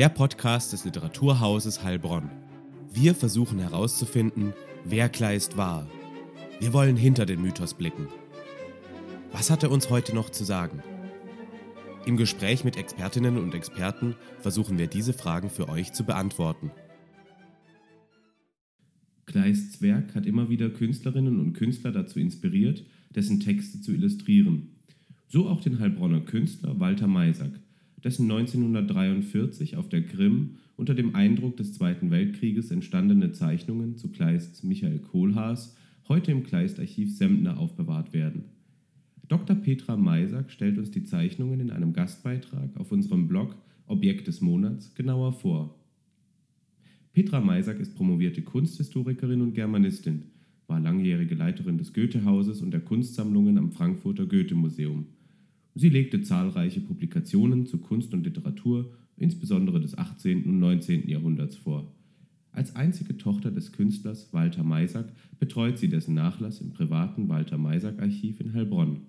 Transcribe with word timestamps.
Der 0.00 0.08
Podcast 0.08 0.72
des 0.72 0.86
Literaturhauses 0.86 1.84
Heilbronn. 1.84 2.30
Wir 2.90 3.14
versuchen 3.14 3.58
herauszufinden, 3.58 4.54
wer 4.82 5.10
Kleist 5.10 5.58
war. 5.58 5.86
Wir 6.58 6.72
wollen 6.72 6.96
hinter 6.96 7.26
den 7.26 7.42
Mythos 7.42 7.74
blicken. 7.74 8.08
Was 9.30 9.50
hat 9.50 9.62
er 9.62 9.70
uns 9.70 9.90
heute 9.90 10.14
noch 10.14 10.30
zu 10.30 10.42
sagen? 10.42 10.82
Im 12.06 12.16
Gespräch 12.16 12.64
mit 12.64 12.78
Expertinnen 12.78 13.36
und 13.36 13.54
Experten 13.54 14.16
versuchen 14.38 14.78
wir 14.78 14.86
diese 14.86 15.12
Fragen 15.12 15.50
für 15.50 15.68
euch 15.68 15.92
zu 15.92 16.04
beantworten. 16.04 16.70
Kleists 19.26 19.82
Werk 19.82 20.14
hat 20.14 20.24
immer 20.24 20.48
wieder 20.48 20.70
Künstlerinnen 20.70 21.38
und 21.38 21.52
Künstler 21.52 21.92
dazu 21.92 22.18
inspiriert, 22.20 22.86
dessen 23.14 23.38
Texte 23.38 23.82
zu 23.82 23.92
illustrieren. 23.92 24.78
So 25.28 25.46
auch 25.46 25.60
den 25.60 25.78
Heilbronner 25.78 26.22
Künstler 26.22 26.80
Walter 26.80 27.06
Meisack, 27.06 27.60
dessen 28.04 28.30
1943 28.30 29.76
auf 29.76 29.88
der 29.88 30.02
Krim 30.02 30.56
unter 30.76 30.94
dem 30.94 31.14
Eindruck 31.14 31.56
des 31.56 31.74
Zweiten 31.74 32.10
Weltkrieges 32.10 32.70
entstandene 32.70 33.32
Zeichnungen 33.32 33.96
zu 33.96 34.08
Kleists 34.08 34.62
Michael 34.62 34.98
Kohlhaas 34.98 35.76
heute 36.08 36.32
im 36.32 36.42
Kleist-Archiv 36.42 37.16
Sempner 37.16 37.58
aufbewahrt 37.58 38.12
werden. 38.12 38.44
Dr. 39.28 39.54
Petra 39.54 39.96
Meisack 39.96 40.50
stellt 40.50 40.76
uns 40.76 40.90
die 40.90 41.04
Zeichnungen 41.04 41.60
in 41.60 41.70
einem 41.70 41.92
Gastbeitrag 41.92 42.76
auf 42.76 42.90
unserem 42.90 43.28
Blog 43.28 43.54
Objekt 43.86 44.26
des 44.26 44.40
Monats 44.40 44.94
genauer 44.94 45.32
vor. 45.32 45.76
Petra 47.12 47.40
Meisack 47.40 47.78
ist 47.80 47.94
promovierte 47.94 48.42
Kunsthistorikerin 48.42 49.40
und 49.40 49.54
Germanistin, 49.54 50.24
war 50.66 50.80
langjährige 50.80 51.34
Leiterin 51.34 51.76
des 51.76 51.92
Goethehauses 51.92 52.62
und 52.62 52.70
der 52.70 52.80
Kunstsammlungen 52.80 53.58
am 53.58 53.72
Frankfurter 53.72 54.26
Goethe-Museum. 54.26 55.06
Sie 55.74 55.88
legte 55.88 56.22
zahlreiche 56.22 56.80
Publikationen 56.80 57.66
zu 57.66 57.78
Kunst 57.78 58.12
und 58.12 58.24
Literatur, 58.24 58.92
insbesondere 59.16 59.80
des 59.80 59.96
18. 59.96 60.44
und 60.44 60.58
19. 60.58 61.08
Jahrhunderts 61.08 61.56
vor. 61.56 61.94
Als 62.52 62.74
einzige 62.74 63.16
Tochter 63.16 63.50
des 63.50 63.72
Künstlers 63.72 64.32
Walter 64.32 64.64
Meisack 64.64 65.12
betreut 65.38 65.78
sie 65.78 65.88
dessen 65.88 66.14
Nachlass 66.14 66.60
im 66.60 66.72
privaten 66.72 67.28
Walter 67.28 67.58
Meisack 67.58 68.00
Archiv 68.00 68.40
in 68.40 68.52
Heilbronn. 68.52 69.06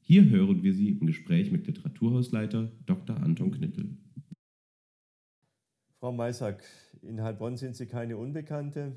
Hier 0.00 0.28
hören 0.28 0.62
wir 0.62 0.72
sie 0.72 0.88
im 0.88 1.06
Gespräch 1.06 1.52
mit 1.52 1.66
Literaturhausleiter 1.66 2.72
Dr. 2.86 3.18
Anton 3.18 3.50
Knittel. 3.50 3.98
Frau 5.98 6.12
Meisack, 6.12 6.64
in 7.02 7.20
Heilbronn 7.22 7.56
sind 7.56 7.76
Sie 7.76 7.86
keine 7.86 8.16
Unbekannte, 8.16 8.96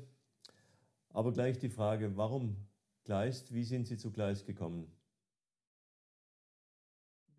aber 1.10 1.32
gleich 1.32 1.58
die 1.58 1.68
Frage, 1.68 2.16
warum 2.16 2.56
Kleist? 3.04 3.54
Wie 3.54 3.62
sind 3.62 3.86
Sie 3.86 3.98
zu 3.98 4.10
Kleist 4.10 4.46
gekommen? 4.46 4.88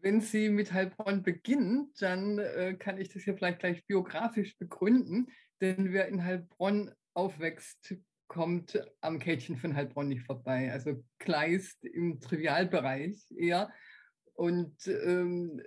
Wenn 0.01 0.21
Sie 0.21 0.49
mit 0.49 0.73
Heilbronn 0.73 1.23
beginnen, 1.23 1.91
dann 1.99 2.37
äh, 2.37 2.75
kann 2.77 2.99
ich 2.99 3.09
das 3.09 3.23
hier 3.23 3.35
vielleicht 3.35 3.59
gleich 3.59 3.85
biografisch 3.85 4.57
begründen, 4.57 5.27
denn 5.59 5.91
wer 5.91 6.07
in 6.07 6.23
Heilbronn 6.23 6.91
aufwächst, 7.13 7.95
kommt 8.27 8.79
am 9.01 9.19
Kätchen 9.19 9.57
von 9.57 9.75
Heilbronn 9.75 10.09
nicht 10.09 10.25
vorbei. 10.25 10.71
Also 10.71 11.03
Kleist 11.17 11.83
im 11.85 12.19
Trivialbereich 12.19 13.31
eher. 13.35 13.71
Und 14.33 14.87
ähm, 14.87 15.61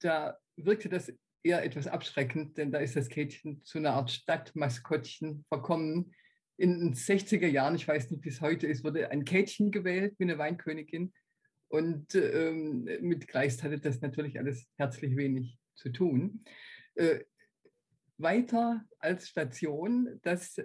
da 0.00 0.36
wirkte 0.56 0.88
das 0.88 1.12
eher 1.42 1.64
etwas 1.64 1.86
abschreckend, 1.86 2.58
denn 2.58 2.72
da 2.72 2.78
ist 2.80 2.96
das 2.96 3.08
Kätchen 3.08 3.62
zu 3.64 3.78
einer 3.78 3.94
Art 3.94 4.10
Stadtmaskottchen 4.10 5.44
verkommen. 5.48 6.12
In 6.58 6.80
den 6.80 6.94
60er 6.94 7.46
Jahren, 7.46 7.76
ich 7.76 7.86
weiß 7.86 8.10
nicht, 8.10 8.26
es 8.26 8.40
heute 8.40 8.66
ist, 8.66 8.84
wurde 8.84 9.10
ein 9.10 9.24
Kätchen 9.24 9.70
gewählt 9.70 10.14
wie 10.18 10.24
eine 10.24 10.38
Weinkönigin. 10.38 11.12
Und 11.68 12.14
ähm, 12.14 12.88
mit 13.00 13.28
Kleist 13.28 13.62
hatte 13.62 13.78
das 13.78 14.00
natürlich 14.00 14.38
alles 14.38 14.66
herzlich 14.76 15.16
wenig 15.16 15.58
zu 15.74 15.90
tun. 15.90 16.44
Äh, 16.94 17.24
weiter 18.18 18.84
als 18.98 19.28
Station 19.28 20.20
das 20.22 20.60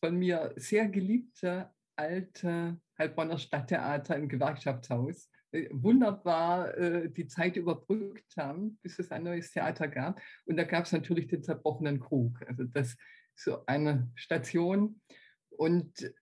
von 0.00 0.16
mir 0.16 0.52
sehr 0.56 0.88
geliebte 0.88 1.70
alte 1.96 2.80
Heilbronner 2.98 3.38
Stadttheater 3.38 4.16
im 4.16 4.28
Gewerkschaftshaus. 4.28 5.30
Äh, 5.52 5.68
wunderbar 5.72 6.76
äh, 6.76 7.10
die 7.10 7.26
Zeit 7.26 7.56
überbrückt 7.56 8.36
haben, 8.36 8.78
bis 8.82 8.98
es 8.98 9.10
ein 9.10 9.24
neues 9.24 9.52
Theater 9.52 9.88
gab. 9.88 10.20
Und 10.44 10.56
da 10.56 10.64
gab 10.64 10.84
es 10.84 10.92
natürlich 10.92 11.28
den 11.28 11.42
zerbrochenen 11.42 12.00
Krug. 12.00 12.42
Also 12.46 12.64
das 12.64 12.88
ist 12.88 13.44
so 13.44 13.64
eine 13.66 14.10
Station. 14.14 15.00
Und 15.50 16.12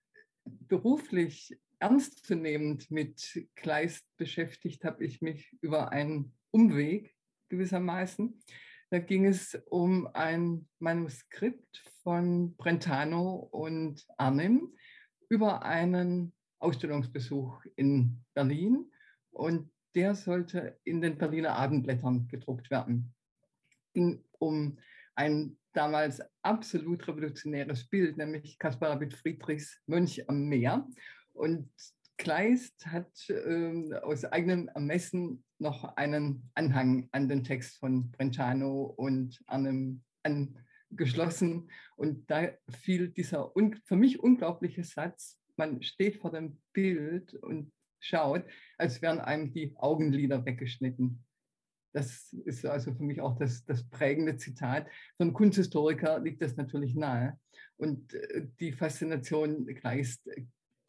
beruflich 0.43 1.57
ernstzunehmend 1.81 2.91
mit 2.91 3.47
Kleist 3.55 4.05
beschäftigt 4.17 4.85
habe 4.85 5.03
ich 5.03 5.21
mich 5.21 5.51
über 5.61 5.91
einen 5.91 6.33
Umweg 6.51 7.15
gewissermaßen. 7.49 8.39
Da 8.91 8.99
ging 8.99 9.25
es 9.25 9.55
um 9.69 10.07
ein 10.13 10.67
Manuskript 10.79 11.83
von 12.03 12.55
Brentano 12.55 13.35
und 13.51 14.05
Arnim 14.17 14.75
über 15.29 15.63
einen 15.63 16.33
Ausstellungsbesuch 16.59 17.63
in 17.75 18.23
Berlin 18.33 18.91
und 19.31 19.71
der 19.95 20.13
sollte 20.13 20.79
in 20.83 21.01
den 21.01 21.17
Berliner 21.17 21.55
Abendblättern 21.55 22.27
gedruckt 22.27 22.69
werden. 22.69 23.13
Es 23.71 23.93
ging 23.93 24.23
um 24.39 24.77
ein 25.15 25.57
damals 25.73 26.21
absolut 26.41 27.07
revolutionäres 27.07 27.85
Bild, 27.85 28.17
nämlich 28.17 28.59
Caspar 28.59 28.89
David 28.89 29.13
Friedrichs 29.13 29.81
Mönch 29.87 30.27
am 30.29 30.47
Meer. 30.47 30.87
Und 31.41 31.71
Kleist 32.19 32.85
hat 32.85 33.27
äh, 33.27 33.95
aus 34.03 34.25
eigenem 34.25 34.67
Ermessen 34.67 35.43
noch 35.57 35.95
einen 35.95 36.51
Anhang 36.53 37.09
an 37.13 37.27
den 37.27 37.43
Text 37.43 37.79
von 37.79 38.11
Brentano 38.11 38.93
und 38.95 39.41
Arnim 39.47 40.03
angeschlossen. 40.21 41.71
Und 41.95 42.29
da 42.29 42.49
fiel 42.69 43.09
dieser 43.09 43.51
für 43.85 43.95
mich 43.95 44.19
unglaubliche 44.19 44.83
Satz, 44.83 45.39
man 45.57 45.81
steht 45.81 46.17
vor 46.17 46.29
dem 46.29 46.61
Bild 46.73 47.33
und 47.33 47.73
schaut, 47.99 48.45
als 48.77 49.01
wären 49.01 49.19
einem 49.19 49.51
die 49.51 49.73
Augenlider 49.77 50.45
weggeschnitten. 50.45 51.25
Das 51.91 52.31
ist 52.45 52.67
also 52.67 52.93
für 52.93 53.03
mich 53.03 53.19
auch 53.19 53.35
das, 53.39 53.65
das 53.65 53.89
prägende 53.89 54.37
Zitat. 54.37 54.87
Für 55.17 55.23
einen 55.23 55.33
Kunsthistoriker 55.33 56.19
liegt 56.19 56.43
das 56.43 56.55
natürlich 56.55 56.93
nahe. 56.93 57.39
Und 57.77 58.13
äh, 58.13 58.45
die 58.59 58.73
Faszination 58.73 59.65
Kleist 59.73 60.29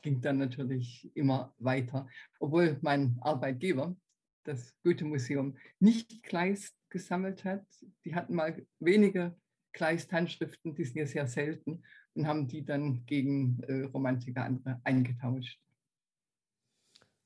ging 0.02 0.20
dann 0.20 0.38
natürlich 0.38 1.10
immer 1.16 1.54
weiter. 1.58 2.08
Obwohl 2.40 2.78
mein 2.82 3.16
Arbeitgeber, 3.20 3.96
das 4.44 4.74
Goethe-Museum, 4.82 5.56
nicht 5.78 6.22
Kleist 6.22 6.74
gesammelt 6.90 7.44
hat. 7.44 7.64
Die 8.04 8.14
hatten 8.14 8.34
mal 8.34 8.66
wenige 8.80 9.36
Kleist-Handschriften, 9.72 10.74
die 10.74 10.84
sind 10.84 10.96
ja 10.96 11.06
sehr 11.06 11.26
selten, 11.26 11.82
und 12.14 12.26
haben 12.26 12.46
die 12.46 12.64
dann 12.64 13.06
gegen 13.06 13.62
äh, 13.62 13.84
Romantiker 13.84 14.44
andere 14.44 14.80
eingetauscht. 14.84 15.58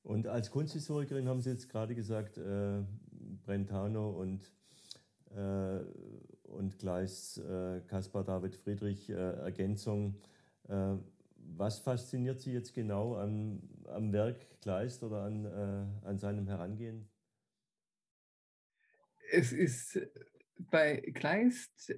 Und 0.02 0.28
als 0.28 0.52
Kunsthistorikerin 0.52 1.26
haben 1.26 1.42
Sie 1.42 1.50
jetzt 1.50 1.68
gerade 1.68 1.96
gesagt, 1.96 2.38
äh, 2.38 2.84
Brentano 3.44 4.10
und, 4.10 4.52
äh, 5.30 5.80
und 6.44 6.78
Kleist, 6.78 7.38
äh, 7.38 7.80
Caspar 7.88 8.22
David 8.22 8.54
Friedrich, 8.54 9.10
äh, 9.10 9.14
Ergänzung. 9.14 10.20
Was 11.54 11.78
fasziniert 11.78 12.40
Sie 12.40 12.52
jetzt 12.52 12.74
genau 12.74 13.16
am, 13.16 13.62
am 13.86 14.12
Werk 14.12 14.60
Kleist 14.60 15.02
oder 15.02 15.22
an, 15.22 15.44
äh, 15.44 16.06
an 16.06 16.18
seinem 16.18 16.46
Herangehen? 16.48 17.08
Es 19.30 19.52
ist 19.52 20.00
bei 20.58 21.00
Kleist 21.14 21.94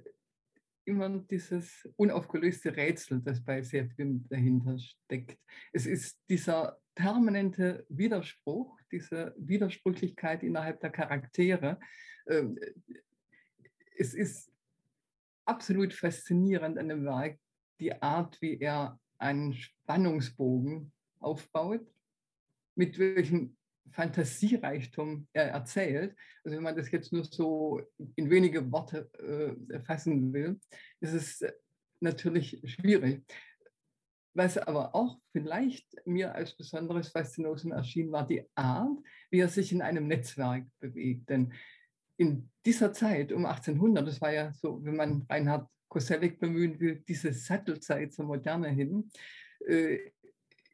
immer 0.85 1.09
dieses 1.19 1.87
unaufgelöste 1.97 2.75
Rätsel, 2.75 3.21
das 3.21 3.43
bei 3.43 3.61
sehr 3.61 3.87
vielen 3.89 4.27
dahinter 4.27 4.77
steckt. 4.79 5.37
Es 5.71 5.85
ist 5.85 6.17
dieser 6.29 6.79
permanente 6.95 7.85
Widerspruch, 7.89 8.79
diese 8.91 9.35
Widersprüchlichkeit 9.37 10.43
innerhalb 10.43 10.79
der 10.79 10.89
Charaktere. 10.89 11.79
Ähm, 12.27 12.57
Es 13.97 14.13
ist 14.13 14.51
absolut 15.45 15.93
faszinierend 15.93 16.77
an 16.77 16.89
dem 16.89 17.03
Werk, 17.05 17.37
die 17.79 17.93
Art, 18.01 18.41
wie 18.41 18.57
er 18.59 18.99
einen 19.19 19.53
Spannungsbogen 19.53 20.91
aufbaut, 21.19 21.85
mit 22.75 22.97
welchem 22.97 23.55
Fantasiereichtum 23.91 25.27
er 25.33 25.49
erzählt. 25.49 26.15
Also 26.43 26.57
wenn 26.57 26.63
man 26.63 26.75
das 26.75 26.91
jetzt 26.91 27.11
nur 27.11 27.25
so 27.25 27.81
in 28.15 28.29
wenige 28.29 28.71
Worte 28.71 29.09
äh, 29.19 29.79
fassen 29.81 30.31
will, 30.33 30.59
ist 30.99 31.13
es 31.13 31.45
natürlich 31.99 32.61
schwierig. 32.65 33.23
Was 34.33 34.57
aber 34.57 34.95
auch 34.95 35.19
vielleicht 35.31 35.85
mir 36.05 36.33
als 36.33 36.55
besonderes 36.55 37.09
Faszinosum 37.09 37.71
erschien, 37.71 38.11
war 38.11 38.25
die 38.25 38.45
Art, 38.55 38.97
wie 39.31 39.39
er 39.39 39.49
sich 39.49 39.71
in 39.71 39.81
einem 39.81 40.07
Netzwerk 40.07 40.65
bewegt. 40.79 41.29
Denn 41.29 41.51
in 42.15 42.49
dieser 42.65 42.93
Zeit 42.93 43.31
um 43.31 43.45
1800, 43.45 44.07
das 44.07 44.21
war 44.21 44.31
ja 44.31 44.53
so, 44.53 44.83
wenn 44.83 44.95
man 44.95 45.25
Reinhard 45.29 45.67
Koselleck 45.89 46.39
bemühen 46.39 46.79
will, 46.79 47.03
diese 47.07 47.33
Sattelzeit 47.33 48.13
zur 48.13 48.25
Moderne 48.25 48.69
hin, 48.69 49.11
äh, 49.67 49.97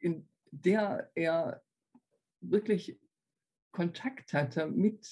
in 0.00 0.28
der 0.50 1.10
er 1.14 1.62
wirklich 2.40 2.98
Kontakt 3.72 4.32
hatte 4.32 4.68
mit 4.68 5.06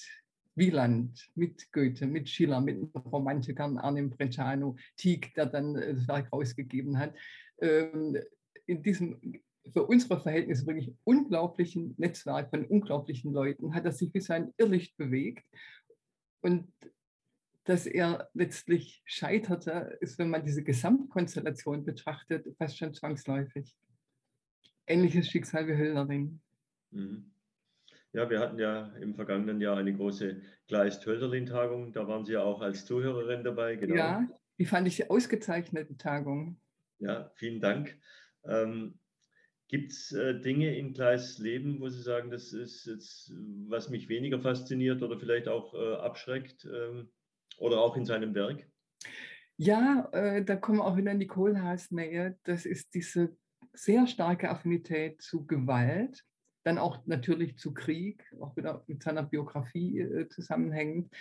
Wieland, 0.54 1.30
mit 1.34 1.70
Goethe, 1.72 2.06
mit 2.06 2.28
Schiller, 2.28 2.60
mit 2.60 2.94
Romantikern, 2.94 3.76
Arnim 3.78 4.10
Brentano, 4.10 4.76
Tieck, 4.96 5.34
der 5.34 5.46
dann 5.46 5.74
das 5.74 6.06
Werk 6.06 6.32
rausgegeben 6.32 6.98
hat. 6.98 7.14
Ähm, 7.60 8.16
in 8.66 8.82
diesem 8.82 9.42
für 9.72 9.86
unsere 9.86 10.20
Verhältnisse 10.20 10.66
wirklich 10.66 10.92
unglaublichen 11.04 11.94
Netzwerk 11.96 12.50
von 12.50 12.66
unglaublichen 12.66 13.32
Leuten 13.32 13.74
hat 13.74 13.84
er 13.84 13.92
sich 13.92 14.12
wie 14.12 14.20
so 14.20 14.34
ein 14.34 14.52
Irrlicht 14.58 14.96
bewegt. 14.96 15.44
Und 16.42 16.70
dass 17.64 17.86
er 17.86 18.28
letztlich 18.34 19.02
scheiterte, 19.06 19.96
ist, 20.00 20.18
wenn 20.18 20.30
man 20.30 20.44
diese 20.44 20.62
Gesamtkonstellation 20.62 21.84
betrachtet, 21.84 22.46
fast 22.58 22.78
schon 22.78 22.92
zwangsläufig. 22.92 23.74
Ähnliches 24.86 25.28
Schicksal 25.28 25.66
wie 25.66 25.76
Hölderlin. 25.76 26.40
Mhm. 26.90 27.30
Ja, 28.12 28.30
wir 28.30 28.38
hatten 28.38 28.58
ja 28.58 28.94
im 29.00 29.14
vergangenen 29.14 29.60
Jahr 29.60 29.76
eine 29.76 29.92
große 29.92 30.40
Kleist-Hölderlin-Tagung. 30.68 31.92
Da 31.92 32.06
waren 32.06 32.24
Sie 32.24 32.34
ja 32.34 32.42
auch 32.42 32.60
als 32.60 32.84
Zuhörerin 32.84 33.42
dabei. 33.42 33.76
Genau. 33.76 33.96
Ja, 33.96 34.28
die 34.58 34.66
fand 34.66 34.86
ich 34.86 35.10
ausgezeichnete 35.10 35.96
Tagung. 35.96 36.60
Ja, 37.00 37.32
vielen 37.34 37.60
Dank. 37.60 37.98
Ähm, 38.44 38.98
Gibt 39.68 39.90
es 39.90 40.12
äh, 40.12 40.38
Dinge 40.38 40.76
in 40.76 40.92
Kleis 40.92 41.38
Leben, 41.38 41.80
wo 41.80 41.88
Sie 41.88 42.02
sagen, 42.02 42.30
das 42.30 42.52
ist 42.52 42.84
jetzt, 42.86 43.32
was 43.66 43.88
mich 43.88 44.08
weniger 44.08 44.38
fasziniert 44.38 45.02
oder 45.02 45.18
vielleicht 45.18 45.48
auch 45.48 45.74
äh, 45.74 45.94
abschreckt 45.96 46.66
ähm, 46.66 47.10
oder 47.58 47.80
auch 47.80 47.96
in 47.96 48.04
seinem 48.04 48.34
Werk? 48.34 48.66
Ja, 49.56 50.08
äh, 50.12 50.44
da 50.44 50.56
kommen 50.56 50.78
wir 50.78 50.84
auch 50.84 50.96
wieder 50.96 51.12
in 51.12 51.20
die 51.20 51.26
Kohlhaas-Nähe. 51.26 52.38
Das 52.42 52.66
ist 52.66 52.94
diese 52.94 53.36
sehr 53.72 54.06
starke 54.06 54.50
Affinität 54.50 55.22
zu 55.22 55.46
Gewalt, 55.46 56.24
dann 56.64 56.78
auch 56.78 57.06
natürlich 57.06 57.58
zu 57.58 57.74
Krieg, 57.74 58.24
auch 58.40 58.56
wieder 58.56 58.84
mit 58.86 59.02
seiner 59.02 59.22
Biografie 59.22 60.00
äh, 60.00 60.28
zusammenhängend. 60.28 61.14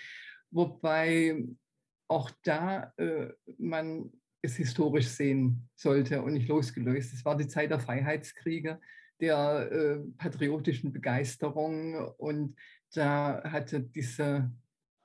Wobei 0.51 1.45
auch 2.07 2.31
da 2.43 2.93
äh, 2.97 3.29
man 3.57 4.11
es 4.41 4.55
historisch 4.55 5.07
sehen 5.07 5.69
sollte 5.75 6.21
und 6.21 6.33
nicht 6.33 6.49
losgelöst. 6.49 7.13
Es 7.13 7.25
war 7.25 7.37
die 7.37 7.47
Zeit 7.47 7.71
der 7.71 7.79
Freiheitskriege, 7.79 8.79
der 9.19 9.71
äh, 9.71 9.99
patriotischen 10.17 10.91
Begeisterung 10.91 11.95
und 12.17 12.55
da 12.93 13.41
hatte 13.43 13.81
diese 13.81 14.51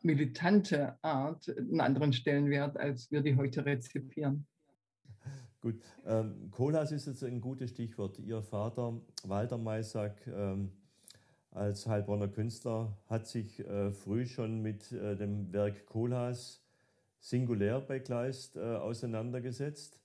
militante 0.03 1.03
Art 1.03 1.49
einen 1.49 1.81
anderen 1.81 2.13
Stellenwert, 2.13 2.77
als 2.77 3.11
wir 3.11 3.23
die 3.23 3.37
heute 3.37 3.65
rezipieren. 3.65 4.47
Gut, 5.61 5.83
ähm, 6.07 6.53
Kohlhaas 6.53 6.93
ist 6.93 7.07
jetzt 7.07 7.25
ein 7.25 7.41
gutes 7.41 7.71
Stichwort. 7.71 8.21
Ihr 8.21 8.43
Vater 8.43 9.01
Walter 9.25 9.59
Maisack 9.59 10.25
ähm, 10.29 10.71
als 11.51 11.85
Heilbronner 11.87 12.29
Künstler 12.29 12.97
hat 13.09 13.27
sich 13.27 13.59
äh, 13.67 13.91
früh 13.91 14.27
schon 14.27 14.63
mit 14.63 14.93
äh, 14.93 15.17
dem 15.17 15.53
Werk 15.53 15.85
Kohlhaas 15.87 16.63
singulär 17.19 17.81
bei 17.81 17.99
Kleist 17.99 18.57
äh, 18.57 18.61
auseinandergesetzt. 18.61 20.01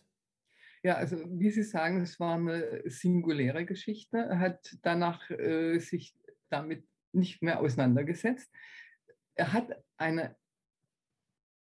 Ja, 0.85 0.97
also 0.97 1.17
wie 1.39 1.49
Sie 1.49 1.63
sagen, 1.63 2.01
es 2.01 2.19
war 2.19 2.35
eine 2.35 2.83
singuläre 2.85 3.65
Geschichte. 3.65 4.17
Er 4.17 4.37
hat 4.37 4.77
danach 4.83 5.31
äh, 5.31 5.79
sich 5.79 6.15
damit 6.49 6.87
nicht 7.11 7.41
mehr 7.41 7.59
auseinandergesetzt. 7.59 8.51
Er 9.33 9.51
hat 9.51 9.83
eine, 9.97 10.35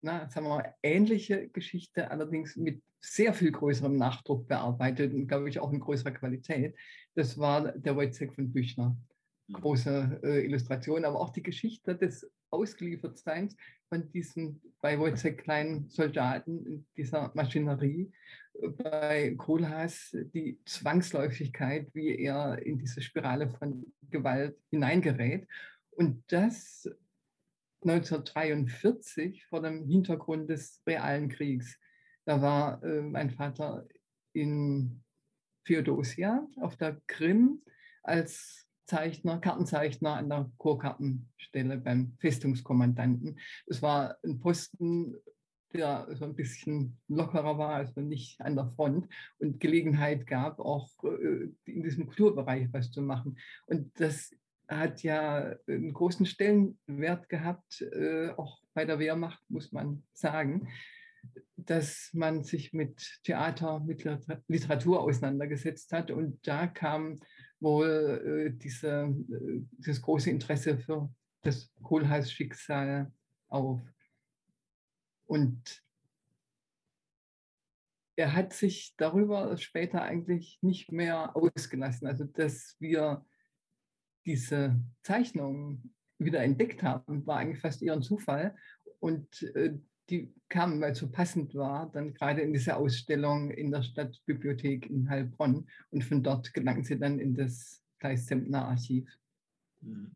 na, 0.02 0.30
sagen 0.30 0.46
wir 0.46 0.58
mal, 0.58 0.76
ähnliche 0.84 1.50
Geschichte, 1.50 2.12
allerdings 2.12 2.56
mit 2.56 2.84
sehr 3.02 3.34
viel 3.34 3.52
größerem 3.52 3.96
Nachdruck 3.96 4.48
bearbeitet 4.48 5.14
und, 5.14 5.28
glaube 5.28 5.50
ich, 5.50 5.60
auch 5.60 5.72
in 5.72 5.80
größerer 5.80 6.12
Qualität. 6.12 6.76
Das 7.16 7.38
war 7.38 7.72
der 7.72 7.96
Wojciech 7.96 8.32
von 8.32 8.52
Büchner. 8.52 8.98
Mhm. 9.48 9.54
Große 9.54 10.20
äh, 10.24 10.46
Illustration, 10.46 11.06
aber 11.06 11.20
auch 11.20 11.32
die 11.32 11.44
Geschichte 11.44 11.96
des 11.96 12.30
Ausgeliefertseins 12.52 13.56
von 13.90 14.10
diesen 14.12 14.62
bei 14.82 15.00
Wojciech 15.00 15.38
kleinen 15.38 15.90
Soldaten 15.90 16.66
in 16.66 16.86
dieser 16.96 17.32
Maschinerie 17.36 18.12
bei 18.62 19.36
Kohlhaas 19.38 20.16
die 20.34 20.60
Zwangsläufigkeit, 20.66 21.90
wie 21.94 22.18
er 22.18 22.60
in 22.66 22.78
diese 22.78 23.02
Spirale 23.02 23.50
von 23.50 23.86
Gewalt 24.10 24.58
hineingerät. 24.70 25.48
Und 25.92 26.24
das 26.28 26.90
1943 27.82 29.46
vor 29.46 29.62
dem 29.62 29.86
Hintergrund 29.88 30.50
des 30.50 30.82
realen 30.86 31.30
Kriegs. 31.30 31.80
Da 32.30 32.44
war 32.44 32.84
äh, 32.84 33.02
mein 33.02 33.32
Vater 33.32 33.88
in 34.34 35.02
Feodosia 35.66 36.48
auf 36.58 36.78
der 36.78 37.02
Krim 37.08 37.64
als 38.04 38.68
Zeichner, 38.86 39.40
Kartenzeichner 39.40 40.14
an 40.14 40.30
der 40.30 40.52
Chorkartenstelle 40.60 41.80
beim 41.80 42.16
Festungskommandanten. 42.20 43.40
Es 43.66 43.82
war 43.82 44.18
ein 44.24 44.40
Posten 44.40 45.16
der 45.74 46.08
so 46.16 46.26
ein 46.26 46.36
bisschen 46.36 47.00
lockerer 47.08 47.58
war, 47.58 47.74
also 47.74 48.00
nicht 48.00 48.40
an 48.42 48.56
der 48.56 48.68
Front 48.68 49.08
und 49.40 49.60
Gelegenheit 49.60 50.28
gab, 50.28 50.60
auch 50.60 50.88
äh, 51.04 51.50
in 51.66 51.82
diesem 51.82 52.06
Kulturbereich 52.06 52.68
was 52.72 52.92
zu 52.92 53.02
machen. 53.02 53.40
Und 53.66 54.00
das 54.00 54.36
hat 54.68 55.02
ja 55.02 55.56
einen 55.68 55.94
großen 55.94 56.28
Stellenwert 56.28 57.28
gehabt, 57.28 57.82
äh, 57.82 58.30
auch 58.38 58.60
bei 58.76 58.86
der 58.86 59.00
Wehrmacht, 59.00 59.42
muss 59.50 59.72
man 59.72 60.04
sagen, 60.14 60.68
dass 61.66 62.10
man 62.14 62.44
sich 62.44 62.74
mit 62.74 63.20
Theater, 63.24 63.80
mit 63.82 64.06
Literatur 64.48 65.02
auseinandergesetzt 65.02 65.92
hat. 65.92 66.12
Und 66.12 66.46
da 66.48 66.68
kam 66.68 67.20
wohl 67.60 68.50
äh, 68.50 68.58
diese, 68.58 69.14
dieses 69.78 70.02
große 70.02 70.30
Interesse 70.30 70.78
für 70.78 71.10
das 71.42 71.72
Kohlheiß-Schicksal 71.82 73.12
auf. 73.48 73.82
Und 75.26 75.84
er 78.16 78.34
hat 78.34 78.54
sich 78.54 78.96
darüber 78.98 79.56
später 79.58 80.02
eigentlich 80.02 80.60
nicht 80.62 80.92
mehr 80.92 81.36
ausgelassen. 81.36 82.08
Also, 82.08 82.26
dass 82.26 82.76
wir 82.80 83.26
diese 84.26 84.80
Zeichnungen 85.04 85.96
wieder 86.18 86.44
entdeckt 86.44 86.84
haben, 86.84 87.26
war 87.26 87.38
eigentlich 87.38 87.62
fast 87.62 87.82
eher 87.82 87.94
ein 87.94 88.02
Zufall. 88.02 88.56
Und 89.00 89.44
äh, 89.56 89.78
die 90.10 90.34
kamen, 90.50 90.82
weil 90.82 90.92
es 90.94 91.00
so 91.00 91.10
passend 91.10 91.54
war, 91.56 91.92
dann 91.92 92.14
gerade 92.14 92.42
in 92.42 92.54
diese 92.54 92.76
Ausstellung 92.76 93.52
in 93.52 93.72
der 93.72 93.84
Stadtbibliothek 93.84 94.90
in 94.90 95.10
Heilbronn. 95.10 95.68
Und 95.92 96.04
von 96.04 96.24
dort 96.24 96.54
gelangten 96.54 96.84
sie 96.84 97.00
dann 97.00 97.20
in 97.20 97.36
das 97.36 97.84
Kleist-Sempner 98.00 98.66
Archiv. 98.66 99.10
Mhm. 99.82 100.12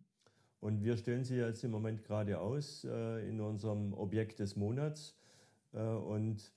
Und 0.59 0.81
wir 0.81 0.95
stellen 0.95 1.25
sie 1.25 1.35
jetzt 1.35 1.63
im 1.65 1.71
Moment 1.71 2.03
gerade 2.03 2.39
aus 2.39 2.85
äh, 2.85 3.27
in 3.27 3.41
unserem 3.41 3.93
Objekt 3.93 4.39
des 4.39 4.55
Monats. 4.55 5.17
Äh, 5.73 5.79
und 5.79 6.53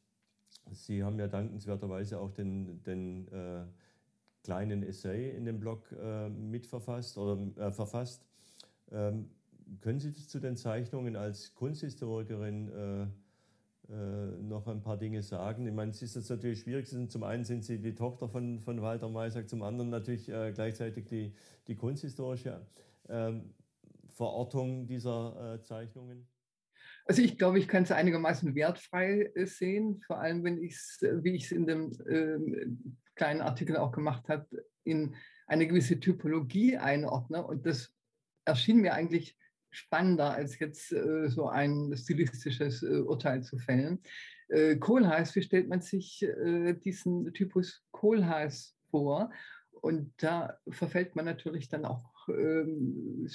Sie 0.73 1.03
haben 1.03 1.19
ja 1.19 1.29
dankenswerterweise 1.29 2.19
auch 2.19 2.31
den, 2.31 2.83
den 2.83 3.29
äh, 3.29 3.65
kleinen 4.43 4.83
Essay 4.83 5.31
in 5.31 5.45
dem 5.45 5.61
Blog 5.61 5.91
äh, 5.93 6.29
mitverfasst 6.29 7.19
oder 7.19 7.41
äh, 7.57 7.73
verfasst. 7.73 8.27
Ähm, 8.91 9.31
können 9.81 9.99
Sie 9.99 10.13
zu 10.15 10.39
den 10.39 10.57
Zeichnungen 10.57 11.17
als 11.17 11.55
Kunsthistorikerin 11.55 12.69
äh, 12.69 13.07
noch 14.67 14.75
ein 14.75 14.83
paar 14.83 14.99
Dinge 14.99 15.23
sagen? 15.23 15.67
Ich 15.67 15.73
meine, 15.73 15.91
es 15.91 16.03
ist 16.03 16.17
jetzt 16.17 16.31
natürlich 16.31 16.61
schwierig. 16.61 16.89
Zum 16.89 17.23
einen 17.23 17.45
sind 17.45 17.65
Sie 17.65 17.79
die 17.79 17.95
Tochter 17.95 18.29
von, 18.29 18.61
von 18.61 18.83
Walter 18.83 19.09
Meisack, 19.09 19.49
zum 19.49 19.63
anderen 19.63 19.91
natürlich 19.91 20.27
gleichzeitig 20.27 21.07
die, 21.07 21.33
die 21.67 21.77
kunsthistorische. 21.77 22.67
Ähm, 23.09 23.55
Verortung 24.17 24.87
dieser 24.87 25.55
äh, 25.55 25.63
Zeichnungen? 25.63 26.27
Also 27.05 27.23
ich 27.23 27.39
glaube, 27.39 27.59
ich 27.59 27.69
kann 27.69 27.85
es 27.85 27.93
einigermaßen 27.93 28.55
wertfrei 28.55 29.31
äh, 29.35 29.47
sehen, 29.47 30.01
vor 30.07 30.19
allem 30.19 30.43
wenn 30.43 30.63
ich 30.63 30.73
es, 30.73 30.99
wie 31.23 31.35
ich 31.35 31.45
es 31.45 31.53
in 31.53 31.67
dem 31.67 31.93
äh, 32.07 32.67
kleinen 33.15 33.43
Artikel 33.43 33.77
auch 33.77 33.93
gemacht 33.93 34.29
habe, 34.29 34.47
in 34.85 35.15
eine 35.47 35.67
gewisse 35.67 36.01
Typologie 36.01 36.79
einordne. 36.79 37.47
Und 37.47 37.67
das 37.67 37.93
erschien 38.45 38.79
mir 38.79 38.95
eigentlich 38.95 39.37
spannender, 39.71 40.33
als 40.33 40.59
jetzt 40.59 40.93
äh, 40.93 41.29
so 41.29 41.49
ein 41.49 41.95
stilistisches 41.97 42.83
äh, 42.83 43.01
Urteil 43.01 43.43
zu 43.43 43.59
fällen. 43.59 44.01
Äh, 44.49 44.77
Kohlhaas, 44.77 45.35
wie 45.35 45.43
stellt 45.43 45.69
man 45.69 45.81
sich 45.81 46.23
äh, 46.23 46.75
diesen 46.75 47.33
Typus 47.33 47.85
Kohlhaas 47.91 48.77
vor? 48.91 49.31
Und 49.73 50.13
da 50.19 50.59
verfällt 50.69 51.17
man 51.17 51.25
natürlich 51.25 51.69
dann 51.69 51.85
auch 51.85 52.29
ähm, 52.29 53.29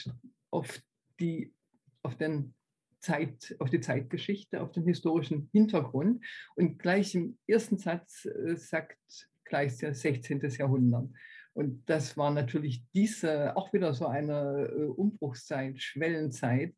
auf, 0.49 0.81
die, 1.19 1.53
auf, 2.01 2.15
den 2.15 2.53
Zeit, 2.99 3.55
auf 3.59 3.69
die 3.69 3.79
Zeitgeschichte, 3.81 4.61
auf 4.61 4.71
den 4.71 4.85
historischen 4.85 5.49
Hintergrund. 5.51 6.23
Und 6.55 6.79
gleich 6.79 7.15
im 7.15 7.37
ersten 7.47 7.77
Satz 7.77 8.25
äh, 8.25 8.55
sagt 8.55 8.97
gleich 9.45 9.77
der 9.77 9.93
16. 9.93 10.41
Jahrhundert. 10.57 11.09
Und 11.53 11.83
das 11.89 12.15
war 12.15 12.31
natürlich 12.31 12.85
diese, 12.93 13.55
auch 13.57 13.73
wieder 13.73 13.93
so 13.93 14.07
eine 14.07 14.69
äh, 14.71 14.85
Umbruchszeit, 14.85 15.81
Schwellenzeit, 15.81 16.73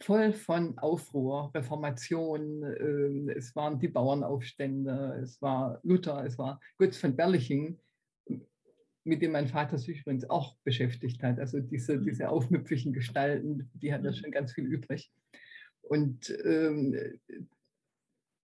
voll 0.00 0.32
von 0.32 0.78
Aufruhr, 0.78 1.50
Reformation. 1.54 2.62
Äh, 2.62 3.32
es 3.32 3.54
waren 3.56 3.78
die 3.78 3.88
Bauernaufstände, 3.88 5.20
es 5.22 5.40
war 5.40 5.80
Luther, 5.82 6.24
es 6.24 6.38
war 6.38 6.60
Götz 6.78 6.96
von 6.96 7.16
Berliching, 7.16 7.78
mit 9.04 9.22
dem 9.22 9.32
mein 9.32 9.48
Vater 9.48 9.78
sich 9.78 10.00
übrigens 10.00 10.28
auch 10.28 10.56
beschäftigt 10.64 11.22
hat. 11.22 11.38
Also 11.38 11.60
diese, 11.60 11.98
mhm. 11.98 12.04
diese 12.04 12.28
aufmüpfigen 12.28 12.92
Gestalten, 12.92 13.70
die 13.74 13.92
hat 13.92 14.04
ja 14.04 14.10
mhm. 14.10 14.16
schon 14.16 14.30
ganz 14.30 14.52
viel 14.52 14.66
übrig. 14.66 15.12
Und 15.82 16.30
ähm, 16.44 16.96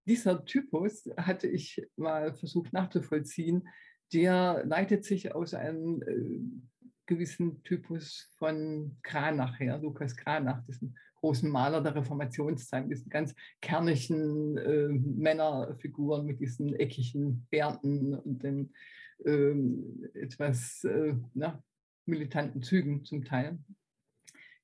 dieser 0.07 0.45
Typus 0.45 1.09
hatte 1.17 1.47
ich 1.47 1.87
mal 1.97 2.35
versucht 2.35 2.73
nachzuvollziehen, 2.73 3.69
der 4.13 4.65
leitet 4.65 5.05
sich 5.05 5.35
aus 5.35 5.55
einem 5.55 6.03
äh, 6.03 6.69
gewissen 7.07 7.63
Typus 7.63 8.31
von 8.39 8.97
Kranach 9.03 9.61
her, 9.61 9.79
Lukas 9.79 10.17
Kranach, 10.17 10.65
diesen 10.67 10.97
großen 11.21 11.51
Maler 11.51 11.83
der 11.83 11.95
Reformationszeit, 11.95 12.87
mit 12.87 12.99
diesen 12.99 13.11
ganz 13.11 13.35
kernigen 13.61 14.57
äh, 14.57 14.89
Männerfiguren 14.89 16.27
mit 16.27 16.41
diesen 16.41 16.75
eckigen 16.75 17.47
Bärten 17.51 18.15
und 18.15 18.43
den 18.43 18.73
äh, 19.25 19.55
etwas 20.19 20.85
äh, 20.85 21.15
na, 21.35 21.63
militanten 22.07 22.63
Zügen 22.63 23.05
zum 23.05 23.25
Teil. 23.25 23.59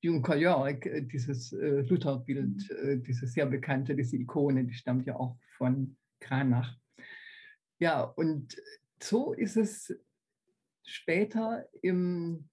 Juncker 0.01 0.35
Jörg, 0.35 0.85
äh, 0.85 1.01
dieses 1.01 1.51
äh, 1.53 1.81
Lutherbild, 1.81 2.69
äh, 2.71 2.97
dieses 2.97 3.33
sehr 3.33 3.47
bekannte, 3.47 3.95
diese 3.95 4.17
Ikone, 4.17 4.65
die 4.65 4.73
stammt 4.73 5.07
ja 5.07 5.15
auch 5.15 5.35
von 5.57 5.97
Kranach. 6.19 6.77
Ja, 7.79 8.01
und 8.01 8.55
so 9.01 9.33
ist 9.33 9.57
es 9.57 9.97
später 10.83 11.67
im 11.81 12.47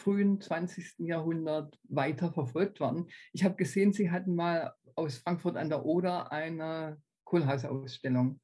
frühen 0.00 0.40
20. 0.40 0.98
Jahrhundert 1.00 1.78
weiter 1.88 2.32
verfolgt 2.32 2.80
worden. 2.80 3.06
Ich 3.32 3.44
habe 3.44 3.56
gesehen, 3.56 3.92
Sie 3.92 4.10
hatten 4.10 4.34
mal 4.34 4.74
aus 4.94 5.18
Frankfurt 5.18 5.56
an 5.56 5.68
der 5.68 5.84
Oder 5.84 6.32
eine 6.32 6.98
Kohlhausausstellung, 7.24 8.40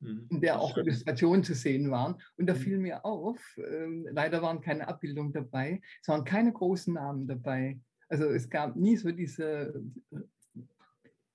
mhm. 0.00 0.26
in 0.30 0.40
der 0.40 0.60
auch 0.60 0.76
Illustrationen 0.76 1.44
zu 1.44 1.54
sehen 1.54 1.90
waren. 1.90 2.20
Und 2.36 2.46
da 2.46 2.54
mhm. 2.54 2.58
fiel 2.58 2.78
mir 2.78 3.04
auf, 3.04 3.38
äh, 3.58 4.10
leider 4.10 4.42
waren 4.42 4.60
keine 4.60 4.88
Abbildungen 4.88 5.32
dabei, 5.32 5.80
es 6.00 6.08
waren 6.08 6.24
keine 6.24 6.52
großen 6.52 6.94
Namen 6.94 7.26
dabei. 7.26 7.78
Also 8.08 8.24
es 8.24 8.48
gab 8.48 8.76
nie 8.76 8.96
so 8.96 9.10
diese 9.10 9.82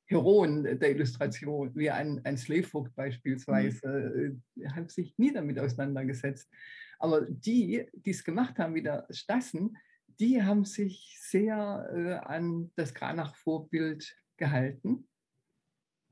Heroen 0.05 0.63
der 0.63 0.91
Illustration, 0.91 1.75
wie 1.75 1.89
ein, 1.89 2.21
ein 2.23 2.37
Slavevogt 2.37 2.95
beispielsweise, 2.95 4.37
mhm. 4.55 4.75
hat 4.75 4.91
sich 4.91 5.17
nie 5.17 5.33
damit 5.33 5.59
auseinandergesetzt. 5.59 6.49
Aber 6.99 7.21
die, 7.21 7.87
die 7.93 8.11
es 8.11 8.23
gemacht 8.23 8.59
haben, 8.59 8.75
wie 8.75 8.83
der 8.83 9.05
Stassen, 9.09 9.77
die 10.19 10.41
haben 10.41 10.65
sich 10.65 11.17
sehr 11.21 11.89
äh, 11.93 12.13
an 12.25 12.71
das 12.75 12.93
Kranach-Vorbild 12.93 14.15
gehalten. 14.37 15.07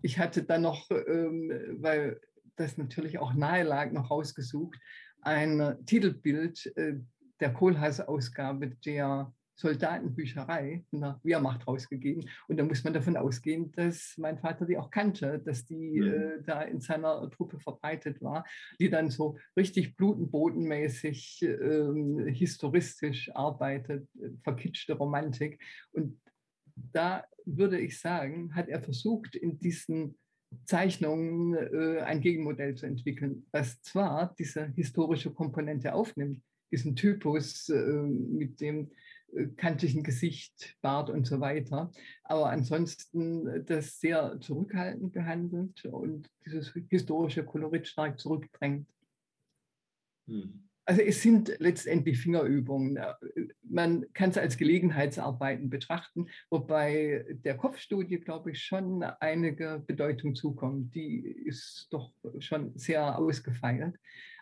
Ich 0.02 0.20
hatte 0.20 0.44
dann 0.44 0.62
noch, 0.62 0.90
ähm, 0.92 1.52
weil 1.80 2.20
das 2.56 2.78
natürlich 2.78 3.18
auch 3.18 3.34
nahe 3.34 3.64
lag, 3.64 3.92
noch 3.92 4.12
rausgesucht, 4.12 4.80
ein 5.22 5.78
Titelbild 5.86 6.72
äh, 6.78 7.00
der 7.40 7.54
Kohlhaas-Ausgabe 7.54 8.70
der 8.86 9.34
Soldatenbücherei 9.56 10.84
von 10.90 11.02
der 11.02 11.20
Wehrmacht 11.24 11.68
rausgegeben. 11.68 12.30
Und 12.48 12.58
da 12.58 12.64
muss 12.64 12.84
man 12.84 12.94
davon 12.94 13.18
ausgehen, 13.18 13.72
dass 13.72 14.16
mein 14.18 14.38
Vater 14.38 14.66
die 14.66 14.78
auch 14.78 14.92
kannte, 14.92 15.40
dass 15.40 15.66
die 15.66 16.00
mhm. 16.00 16.14
äh, 16.14 16.44
da 16.44 16.62
in 16.62 16.82
seiner 16.82 17.30
Truppe 17.30 17.60
verbreitet 17.60 18.22
war, 18.22 18.46
die 18.80 18.90
dann 18.90 19.10
so 19.10 19.38
richtig 19.56 19.96
blutenbodenmäßig 19.96 21.44
äh, 21.44 22.32
historistisch 22.32 23.34
arbeitet, 23.34 24.08
äh, 24.16 24.30
verkitschte 24.44 24.94
Romantik. 24.94 25.62
Und 25.92 26.20
da 26.76 27.26
würde 27.46 27.80
ich 27.80 28.00
sagen, 28.00 28.54
hat 28.56 28.68
er 28.68 28.82
versucht, 28.82 29.36
in 29.36 29.60
diesen 29.60 30.18
Zeichnungen 30.66 31.54
äh, 31.54 32.02
ein 32.02 32.22
Gegenmodell 32.22 32.76
zu 32.76 32.86
entwickeln, 32.86 33.46
was 33.52 33.82
zwar 33.82 34.34
diese 34.38 34.68
historische 34.76 35.32
Komponente 35.32 35.94
aufnimmt, 35.94 36.42
diesen 36.72 36.96
Typus 36.96 37.70
äh, 37.70 37.76
mit 37.76 38.62
dem 38.62 38.92
kantigen 39.58 40.04
Gesicht, 40.04 40.76
Bart 40.82 41.10
und 41.10 41.26
so 41.26 41.40
weiter. 41.40 41.92
Aber 42.24 42.50
ansonsten 42.50 43.66
das 43.66 44.00
sehr 44.00 44.40
zurückhaltend 44.40 45.14
behandelt 45.14 45.86
und 45.86 46.30
dieses 46.46 46.74
historische 46.90 47.44
Kolorit 47.44 47.88
stark 47.88 48.20
zurückdrängt. 48.20 48.88
Hm. 50.28 50.66
Also 50.88 51.02
es 51.02 51.24
sind 51.24 51.56
letztendlich 51.58 52.20
Fingerübungen. 52.20 53.00
Man 53.64 54.06
kann 54.14 54.30
es 54.30 54.38
als 54.38 54.56
Gelegenheitsarbeiten 54.56 55.72
betrachten, 55.72 56.28
wobei 56.52 57.26
der 57.44 57.58
Kopfstudie, 57.58 58.20
glaube 58.20 58.52
ich, 58.52 58.62
schon 58.62 59.02
einige 59.02 59.84
Bedeutung 59.88 60.36
zukommt. 60.36 60.94
Die 60.94 61.22
ist 61.22 61.88
doch 61.90 62.14
schon 62.38 62.78
sehr 62.78 63.18
ausgefeilt. 63.18 63.96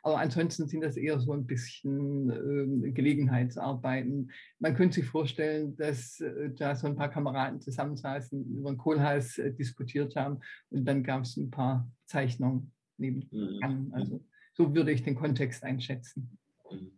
Aber 0.05 0.19
ansonsten 0.19 0.67
sind 0.67 0.81
das 0.81 0.97
eher 0.97 1.21
so 1.21 1.31
ein 1.31 1.47
bisschen 1.47 2.29
äh, 2.29 2.91
Gelegenheitsarbeiten. 2.91 4.33
Man 4.59 4.75
könnte 4.75 4.95
sich 4.95 5.05
vorstellen, 5.05 5.77
dass 5.77 6.19
äh, 6.19 6.51
da 6.51 6.75
so 6.75 6.87
ein 6.87 6.97
paar 6.97 7.09
Kameraden 7.09 7.61
zusammensaßen, 7.61 8.57
über 8.57 8.71
den 8.71 8.77
Kohlhals 8.77 9.37
äh, 9.37 9.53
diskutiert 9.53 10.17
haben 10.17 10.41
und 10.71 10.83
dann 10.85 11.03
gab 11.03 11.23
es 11.23 11.37
ein 11.37 11.51
paar 11.51 11.89
Zeichnungen 12.05 12.73
nebenan. 12.97 13.85
Mhm. 13.85 13.93
Also 13.93 14.21
so 14.53 14.75
würde 14.75 14.91
ich 14.91 15.03
den 15.03 15.15
Kontext 15.15 15.63
einschätzen. 15.63 16.37
Mhm. 16.69 16.91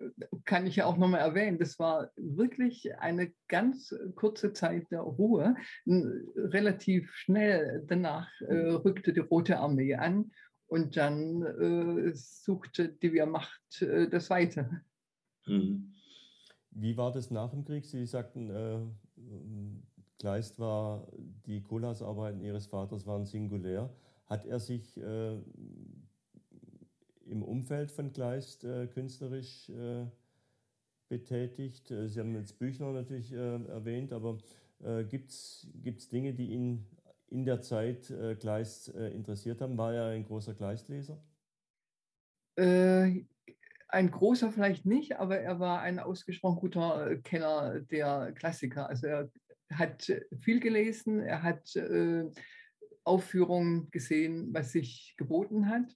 kann 0.46 0.68
ich 0.68 0.76
ja 0.76 0.86
auch 0.86 0.98
nochmal 0.98 1.22
erwähnen, 1.22 1.58
das 1.58 1.80
war 1.80 2.12
wirklich 2.16 2.96
eine 3.00 3.34
ganz 3.48 3.96
kurze 4.16 4.54
Zeit 4.54 4.92
der 4.92 5.02
Ruhe. 5.02 5.56
Relativ 5.88 7.12
schnell 7.14 7.84
danach 7.88 8.30
äh, 8.42 8.54
rückte 8.54 9.12
die 9.12 9.22
Rote 9.22 9.58
Armee 9.58 9.96
an 9.96 10.32
und 10.68 10.98
dann 10.98 12.14
suchte 12.14 12.90
die 12.90 13.14
Wehrmacht 13.14 13.62
das 14.12 14.30
Weite. 14.30 14.82
Mhm. 15.46 15.94
Wie 16.80 16.96
war 16.96 17.12
das 17.12 17.32
nach 17.32 17.50
dem 17.50 17.66
Krieg? 17.66 17.86
Sie 17.86 18.06
sagten, 18.06 18.52
äh, 18.52 18.80
Kleist 20.20 20.60
war, 20.60 21.08
die 21.48 21.62
Kohlhaasarbeiten 21.62 22.40
Ihres 22.40 22.68
Vaters 22.68 23.08
waren 23.08 23.26
singulär. 23.26 23.90
Hat 24.28 24.46
er 24.46 24.60
sich 24.60 24.96
äh, 24.98 25.38
im 27.26 27.42
Umfeld 27.42 27.92
von 27.92 28.14
Kleist 28.14 28.64
äh, 28.64 28.86
künstlerisch 28.86 29.70
äh, 29.70 30.06
betätigt? 31.10 31.90
Äh, 31.90 32.10
Sie 32.10 32.20
haben 32.20 32.36
jetzt 32.36 32.60
Büchner 32.60 32.92
natürlich 32.92 33.32
äh, 33.34 33.64
erwähnt, 33.66 34.14
aber 34.14 34.38
äh, 34.84 35.04
gibt 35.04 35.32
es 35.32 36.10
Dinge, 36.12 36.36
die 36.36 36.52
ihn 36.52 36.86
in 37.30 37.44
der 37.44 37.62
Zeit 37.62 38.14
Kleist 38.40 38.88
interessiert 38.88 39.60
haben? 39.60 39.78
War 39.78 39.94
er 39.94 40.06
ein 40.12 40.24
großer 40.24 40.54
Kleistleser? 40.54 41.22
Ein 43.90 44.12
großer 44.12 44.52
vielleicht 44.52 44.86
nicht, 44.86 45.18
aber 45.18 45.40
er 45.40 45.60
war 45.60 45.82
ein 45.82 45.98
ausgesprochen 46.00 46.60
guter 46.60 47.12
äh, 47.12 47.18
Kenner 47.18 47.80
der 47.80 48.34
Klassiker. 48.34 48.90
Also 48.90 49.08
er 49.08 49.32
hat 49.72 50.12
viel 50.38 50.60
gelesen, 50.60 51.22
er 51.22 51.42
hat 51.44 51.76
äh, 51.76 52.26
Aufführungen 53.04 53.90
gesehen, 53.92 54.54
was 54.54 54.72
sich 54.72 55.14
geboten 55.18 55.70
hat. 55.70 55.96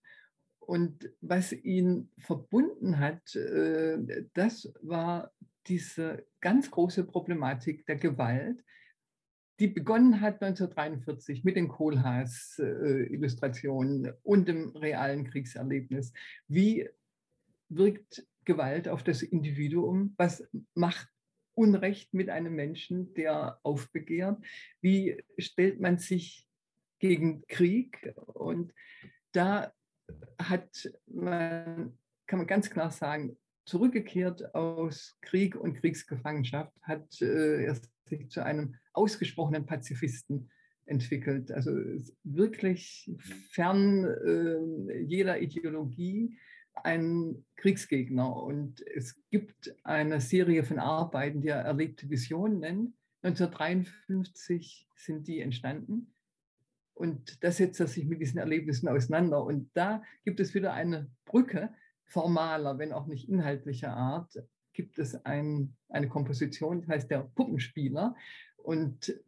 Und 0.59 1.09
was 1.19 1.51
ihn 1.51 2.11
verbunden 2.19 2.99
hat, 2.99 3.35
äh, 3.35 3.97
das 4.33 4.71
war 4.81 5.31
diese 5.67 6.25
ganz 6.39 6.71
große 6.71 7.03
Problematik 7.03 7.85
der 7.85 7.97
Gewalt, 7.97 8.63
die 9.59 9.67
begonnen 9.67 10.21
hat 10.21 10.41
1943 10.41 11.43
mit 11.43 11.55
den 11.55 11.67
Kohlhaas-Illustrationen 11.67 14.11
und 14.23 14.47
dem 14.47 14.69
realen 14.69 15.23
Kriegserlebnis. 15.25 16.13
Wie 16.47 16.89
wirkt 17.75 18.25
Gewalt 18.45 18.87
auf 18.87 19.03
das 19.03 19.21
Individuum? 19.21 20.13
Was 20.17 20.43
macht 20.73 21.07
Unrecht 21.53 22.13
mit 22.13 22.29
einem 22.29 22.53
Menschen, 22.53 23.13
der 23.13 23.59
aufbegehrt? 23.63 24.43
Wie 24.81 25.23
stellt 25.37 25.79
man 25.79 25.97
sich 25.97 26.47
gegen 26.99 27.45
Krieg? 27.47 28.13
Und 28.15 28.73
da 29.31 29.73
hat 30.39 30.91
man, 31.07 31.97
kann 32.27 32.39
man 32.39 32.47
ganz 32.47 32.69
klar 32.69 32.91
sagen, 32.91 33.37
zurückgekehrt 33.65 34.53
aus 34.55 35.17
Krieg 35.21 35.55
und 35.55 35.75
Kriegsgefangenschaft, 35.75 36.73
hat 36.81 37.21
äh, 37.21 37.63
er 37.63 37.79
sich 38.05 38.29
zu 38.29 38.43
einem 38.43 38.75
ausgesprochenen 38.93 39.65
Pazifisten 39.65 40.49
entwickelt. 40.85 41.51
Also 41.51 41.71
wirklich 42.23 43.09
fern 43.51 44.05
äh, 44.05 44.97
jeder 44.99 45.39
Ideologie 45.39 46.37
ein 46.73 47.45
Kriegsgegner. 47.55 48.35
Und 48.35 48.81
es 48.87 49.15
gibt 49.29 49.75
eine 49.83 50.21
Serie 50.21 50.63
von 50.63 50.79
Arbeiten, 50.79 51.41
die 51.41 51.49
er 51.49 51.61
erlebte 51.61 52.09
Visionen 52.09 52.59
nennt. 52.59 52.93
1953 53.23 54.87
sind 54.95 55.27
die 55.27 55.41
entstanden. 55.41 56.13
Und 56.93 57.43
da 57.43 57.51
setzt 57.51 57.79
er 57.79 57.87
sich 57.87 58.05
mit 58.05 58.21
diesen 58.21 58.39
Erlebnissen 58.39 58.87
auseinander. 58.87 59.43
Und 59.43 59.69
da 59.73 60.03
gibt 60.23 60.39
es 60.39 60.53
wieder 60.53 60.73
eine 60.73 61.09
Brücke 61.25 61.73
formaler, 62.05 62.77
wenn 62.77 62.91
auch 62.91 63.07
nicht 63.07 63.29
inhaltlicher 63.29 63.95
Art, 63.95 64.37
gibt 64.73 64.99
es 64.99 65.25
ein, 65.25 65.75
eine 65.89 66.09
Komposition, 66.09 66.81
die 66.81 66.87
heißt 66.87 67.09
der 67.09 67.29
Puppenspieler. 67.35 68.15
Und 68.57 69.19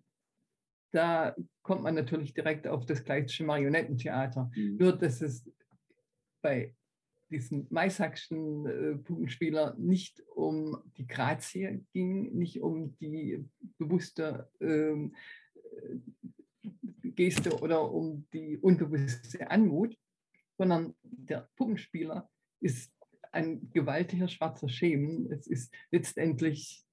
da 0.91 1.35
kommt 1.63 1.81
man 1.81 1.95
natürlich 1.95 2.33
direkt 2.33 2.67
auf 2.67 2.85
das 2.85 3.03
Gleitsche 3.03 3.43
Marionettentheater. 3.43 4.51
Mhm. 4.55 4.77
Nur, 4.77 4.97
dass 4.97 5.21
es 5.21 5.49
bei 6.41 6.75
diesem 7.29 7.67
Maisackschen 7.69 8.65
äh, 8.65 8.95
Puppenspieler 8.95 9.75
nicht 9.77 10.21
um 10.35 10.77
die 10.97 11.07
Grazie 11.07 11.83
ging, 11.93 12.33
nicht 12.33 12.61
um 12.61 12.97
die 12.99 13.43
bewusste 13.77 14.49
ähm, 14.59 15.15
äh, 15.55 16.69
Geste 17.15 17.59
oder 17.59 17.91
um 17.91 18.25
die 18.33 18.57
unbewusste 18.57 19.49
Anmut, 19.49 19.97
sondern 20.57 20.95
der 21.01 21.49
Puppenspieler 21.55 22.29
ist 22.59 22.91
ein 23.31 23.69
gewaltiger 23.71 24.27
schwarzer 24.27 24.69
Schemen. 24.69 25.31
Es 25.31 25.47
ist 25.47 25.73
letztendlich 25.91 26.85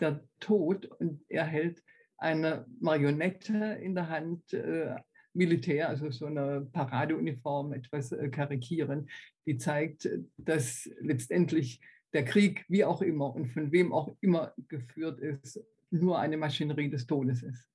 der 0.00 0.26
Tod 0.40 0.86
und 0.86 1.24
er 1.28 1.44
hält 1.44 1.82
eine 2.18 2.66
Marionette 2.80 3.78
in 3.82 3.94
der 3.94 4.08
Hand, 4.08 4.52
äh, 4.52 4.96
Militär, 5.36 5.88
also 5.88 6.10
so 6.10 6.26
eine 6.26 6.66
Paradeuniform, 6.72 7.72
etwas 7.72 8.12
äh, 8.12 8.28
karikieren, 8.28 9.08
die 9.46 9.56
zeigt, 9.56 10.08
dass 10.36 10.90
letztendlich 11.00 11.80
der 12.12 12.24
Krieg, 12.24 12.64
wie 12.68 12.84
auch 12.84 13.02
immer 13.02 13.34
und 13.34 13.46
von 13.46 13.72
wem 13.72 13.92
auch 13.92 14.16
immer 14.20 14.54
geführt 14.68 15.20
ist, 15.20 15.62
nur 15.90 16.18
eine 16.18 16.36
Maschinerie 16.36 16.90
des 16.90 17.06
Todes 17.06 17.42
ist. 17.42 17.68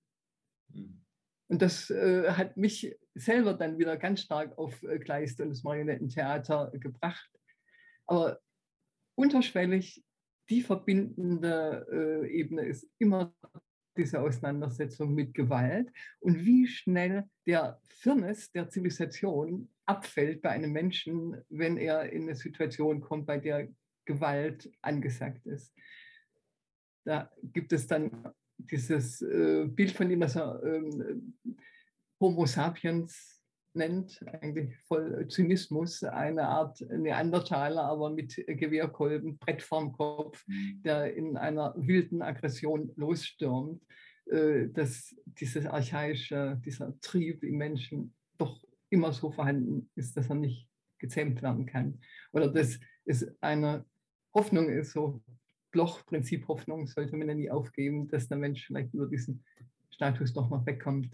Mhm. 0.74 1.02
Und 1.48 1.62
das 1.62 1.90
äh, 1.90 2.32
hat 2.32 2.56
mich 2.56 2.98
selber 3.14 3.54
dann 3.54 3.78
wieder 3.78 3.98
ganz 3.98 4.22
stark 4.22 4.58
auf 4.58 4.82
äh, 4.84 5.00
Kleist 5.00 5.42
und 5.42 5.50
das 5.50 5.64
Marionettentheater 5.64 6.72
gebracht. 6.76 7.30
Aber 8.08 8.40
unterschwellig 9.16 10.02
die 10.50 10.62
verbindende 10.62 11.86
äh, 11.92 12.28
Ebene 12.30 12.66
ist 12.66 12.90
immer 13.00 13.34
diese 13.98 14.22
Auseinandersetzung 14.22 15.14
mit 15.14 15.34
Gewalt 15.34 15.92
und 16.20 16.46
wie 16.46 16.68
schnell 16.68 17.26
der 17.46 17.80
Firnis 17.84 18.52
der 18.52 18.70
Zivilisation 18.70 19.70
abfällt 19.86 20.42
bei 20.42 20.50
einem 20.50 20.72
Menschen, 20.72 21.38
wenn 21.50 21.78
er 21.78 22.12
in 22.12 22.24
eine 22.24 22.36
Situation 22.36 23.02
kommt, 23.02 23.26
bei 23.26 23.38
der 23.38 23.68
Gewalt 24.06 24.72
angesagt 24.82 25.46
ist. 25.46 25.74
Da 27.04 27.32
gibt 27.44 27.74
es 27.74 27.88
dann 27.88 28.32
dieses 28.58 29.22
äh, 29.22 29.66
Bild 29.68 29.92
von 29.92 30.10
ihm, 30.10 30.22
das 30.22 30.36
er 30.36 30.62
ähm, 30.64 31.36
Homo 32.20 32.46
sapiens 32.46 33.41
nennt, 33.74 34.24
eigentlich 34.42 34.78
voll 34.88 35.28
Zynismus, 35.28 36.04
eine 36.04 36.48
Art 36.48 36.82
Neandertaler, 36.82 37.84
aber 37.84 38.10
mit 38.10 38.36
Gewehrkolben, 38.48 39.38
Brett 39.38 39.62
vorm 39.62 39.94
Kopf, 39.94 40.46
mhm. 40.48 40.82
der 40.84 41.16
in 41.16 41.38
einer 41.38 41.74
wilden 41.78 42.22
Aggression 42.22 42.92
losstürmt, 42.96 43.82
äh, 44.26 44.68
dass 44.70 45.16
dieses 45.26 45.66
archaische, 45.66 46.62
dieser 46.66 47.00
Trieb 47.02 47.44
im 47.44 47.58
Menschen 47.58 48.14
doch 48.38 48.64
immer 48.90 49.14
so 49.14 49.32
vorhanden 49.32 49.90
ist, 49.96 50.18
dass 50.18 50.30
er 50.30 50.36
nicht 50.36 50.68
gezähmt 51.00 51.42
werden 51.42 51.66
kann. 51.66 52.00
Oder 52.32 52.52
dass 52.52 52.80
es 53.06 53.36
eine 53.42 53.86
Hoffnung 54.34 54.70
ist, 54.70 54.92
so 54.92 55.22
Bloch-Prinzip 55.72 56.48
Hoffnung 56.48 56.88
sollte 56.88 57.16
man 57.16 57.30
ja 57.30 57.34
nie 57.34 57.50
aufgeben, 57.50 58.08
dass 58.10 58.28
der 58.28 58.38
Mensch 58.38 58.66
vielleicht 58.66 58.94
über 58.94 59.08
diesen 59.08 59.44
Status 59.90 60.34
doch 60.34 60.50
noch 60.50 60.66
wegkommt. 60.66 61.10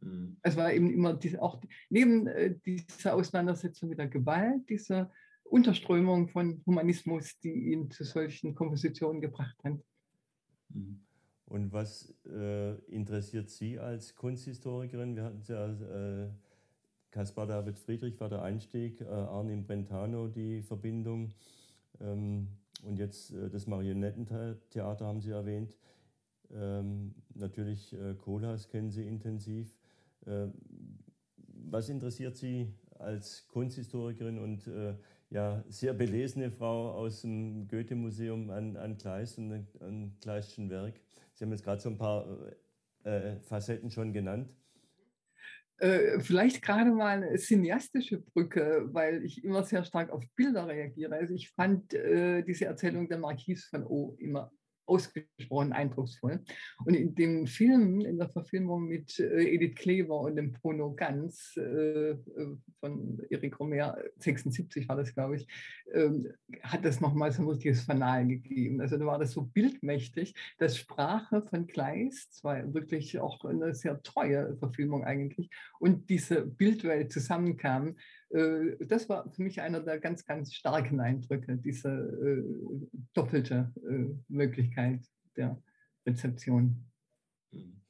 Mhm. 0.00 0.36
Es 0.42 0.56
war 0.56 0.72
eben 0.72 0.92
immer 0.92 1.14
diese, 1.14 1.42
auch 1.42 1.60
neben 1.90 2.26
äh, 2.26 2.54
dieser 2.64 3.14
Auseinandersetzung 3.14 3.88
mit 3.88 3.98
der 3.98 4.08
Gewalt, 4.08 4.68
dieser 4.68 5.10
Unterströmung 5.44 6.28
von 6.28 6.62
Humanismus, 6.66 7.38
die 7.40 7.72
ihn 7.72 7.90
zu 7.90 8.04
solchen 8.04 8.54
Kompositionen 8.54 9.20
gebracht 9.20 9.56
hat. 9.64 9.78
Mhm. 10.70 11.00
Und 11.46 11.72
was 11.72 12.14
äh, 12.24 12.74
interessiert 12.86 13.50
Sie 13.50 13.78
als 13.78 14.14
Kunsthistorikerin? 14.14 15.14
Wir 15.16 15.24
hatten 15.24 15.40
es 15.40 15.48
ja, 15.48 15.66
äh, 15.66 16.30
Caspar 17.10 17.46
David 17.46 17.78
Friedrich 17.78 18.18
war 18.20 18.30
der 18.30 18.40
Einstieg, 18.40 19.02
äh, 19.02 19.04
Arnim 19.04 19.66
Brentano 19.66 20.28
die 20.28 20.62
Verbindung 20.62 21.34
ähm, 22.00 22.48
und 22.82 22.98
jetzt 22.98 23.32
äh, 23.32 23.50
das 23.50 23.66
Marionettentheater 23.66 25.06
haben 25.06 25.20
Sie 25.20 25.30
erwähnt. 25.30 25.76
Ähm, 26.50 27.14
natürlich 27.34 27.92
äh, 27.92 28.14
Kohlhaas 28.14 28.68
kennen 28.68 28.90
Sie 28.90 29.06
intensiv. 29.06 29.78
Äh, 30.26 30.48
was 31.36 31.88
interessiert 31.88 32.36
Sie 32.36 32.74
als 32.98 33.46
Kunsthistorikerin 33.48 34.38
und 34.38 34.66
äh, 34.66 34.94
ja, 35.30 35.64
sehr 35.68 35.94
belesene 35.94 36.50
Frau 36.50 36.92
aus 36.92 37.22
dem 37.22 37.66
Goethe-Museum 37.68 38.50
an, 38.50 38.76
an 38.76 38.98
Kleist 38.98 39.38
und 39.38 39.66
an 39.80 40.16
Kleistschen 40.20 40.68
Werk? 40.70 41.00
Sie 41.32 41.44
haben 41.44 41.52
jetzt 41.52 41.64
gerade 41.64 41.80
so 41.80 41.88
ein 41.88 41.98
paar 41.98 42.26
äh, 43.04 43.40
Facetten 43.40 43.90
schon 43.90 44.12
genannt. 44.12 44.50
Vielleicht 46.18 46.62
gerade 46.62 46.92
mal 46.92 47.24
eine 47.24 47.36
cineastische 47.38 48.20
Brücke, 48.20 48.88
weil 48.92 49.24
ich 49.24 49.42
immer 49.42 49.64
sehr 49.64 49.82
stark 49.82 50.10
auf 50.10 50.22
Bilder 50.36 50.68
reagiere. 50.68 51.16
Also 51.16 51.34
ich 51.34 51.50
fand 51.50 51.92
äh, 51.92 52.42
diese 52.44 52.66
Erzählung 52.66 53.08
der 53.08 53.18
Marquise 53.18 53.66
von 53.68 53.84
O 53.84 54.14
immer 54.20 54.52
ausgesprochen 54.86 55.72
eindrucksvoll. 55.72 56.40
Und 56.84 56.94
in 56.94 57.14
dem 57.14 57.46
Film, 57.46 58.00
in 58.00 58.18
der 58.18 58.28
Verfilmung 58.28 58.88
mit 58.88 59.18
äh, 59.18 59.54
Edith 59.54 59.76
Klever 59.76 60.20
und 60.20 60.36
dem 60.36 60.52
Bruno 60.52 60.94
Ganz 60.94 61.54
äh, 61.56 62.10
äh 62.10 62.16
von 62.80 63.20
Erik 63.30 63.58
Romer, 63.60 63.96
76 64.18 64.88
war 64.88 64.96
das, 64.96 65.14
glaube 65.14 65.36
ich, 65.36 65.46
äh, 65.92 66.10
hat 66.62 66.84
das 66.84 67.00
nochmal 67.00 67.32
so 67.32 67.42
ein 67.42 67.48
richtiges 67.48 67.82
Fanal 67.82 68.26
gegeben. 68.26 68.80
Also 68.80 68.96
da 68.96 69.06
war 69.06 69.18
das 69.18 69.32
so 69.32 69.42
bildmächtig, 69.42 70.34
dass 70.58 70.78
Sprache 70.78 71.42
von 71.42 71.66
Kleist, 71.66 72.34
zwar 72.34 72.74
wirklich 72.74 73.18
auch 73.18 73.44
eine 73.44 73.74
sehr 73.74 74.02
treue 74.02 74.56
Verfilmung 74.56 75.04
eigentlich, 75.04 75.50
und 75.78 76.10
diese 76.10 76.44
Bildwelt 76.44 77.12
zusammenkamen, 77.12 77.96
das 78.32 79.08
war 79.08 79.30
für 79.30 79.42
mich 79.42 79.60
einer 79.60 79.80
der 79.80 79.98
ganz, 79.98 80.24
ganz 80.24 80.54
starken 80.54 81.00
Eindrücke, 81.00 81.56
diese 81.58 81.90
äh, 81.90 82.42
doppelte 83.12 83.70
äh, 83.86 84.14
Möglichkeit 84.28 85.00
der 85.36 85.62
Rezeption. 86.06 86.84
Mhm. 87.50 87.82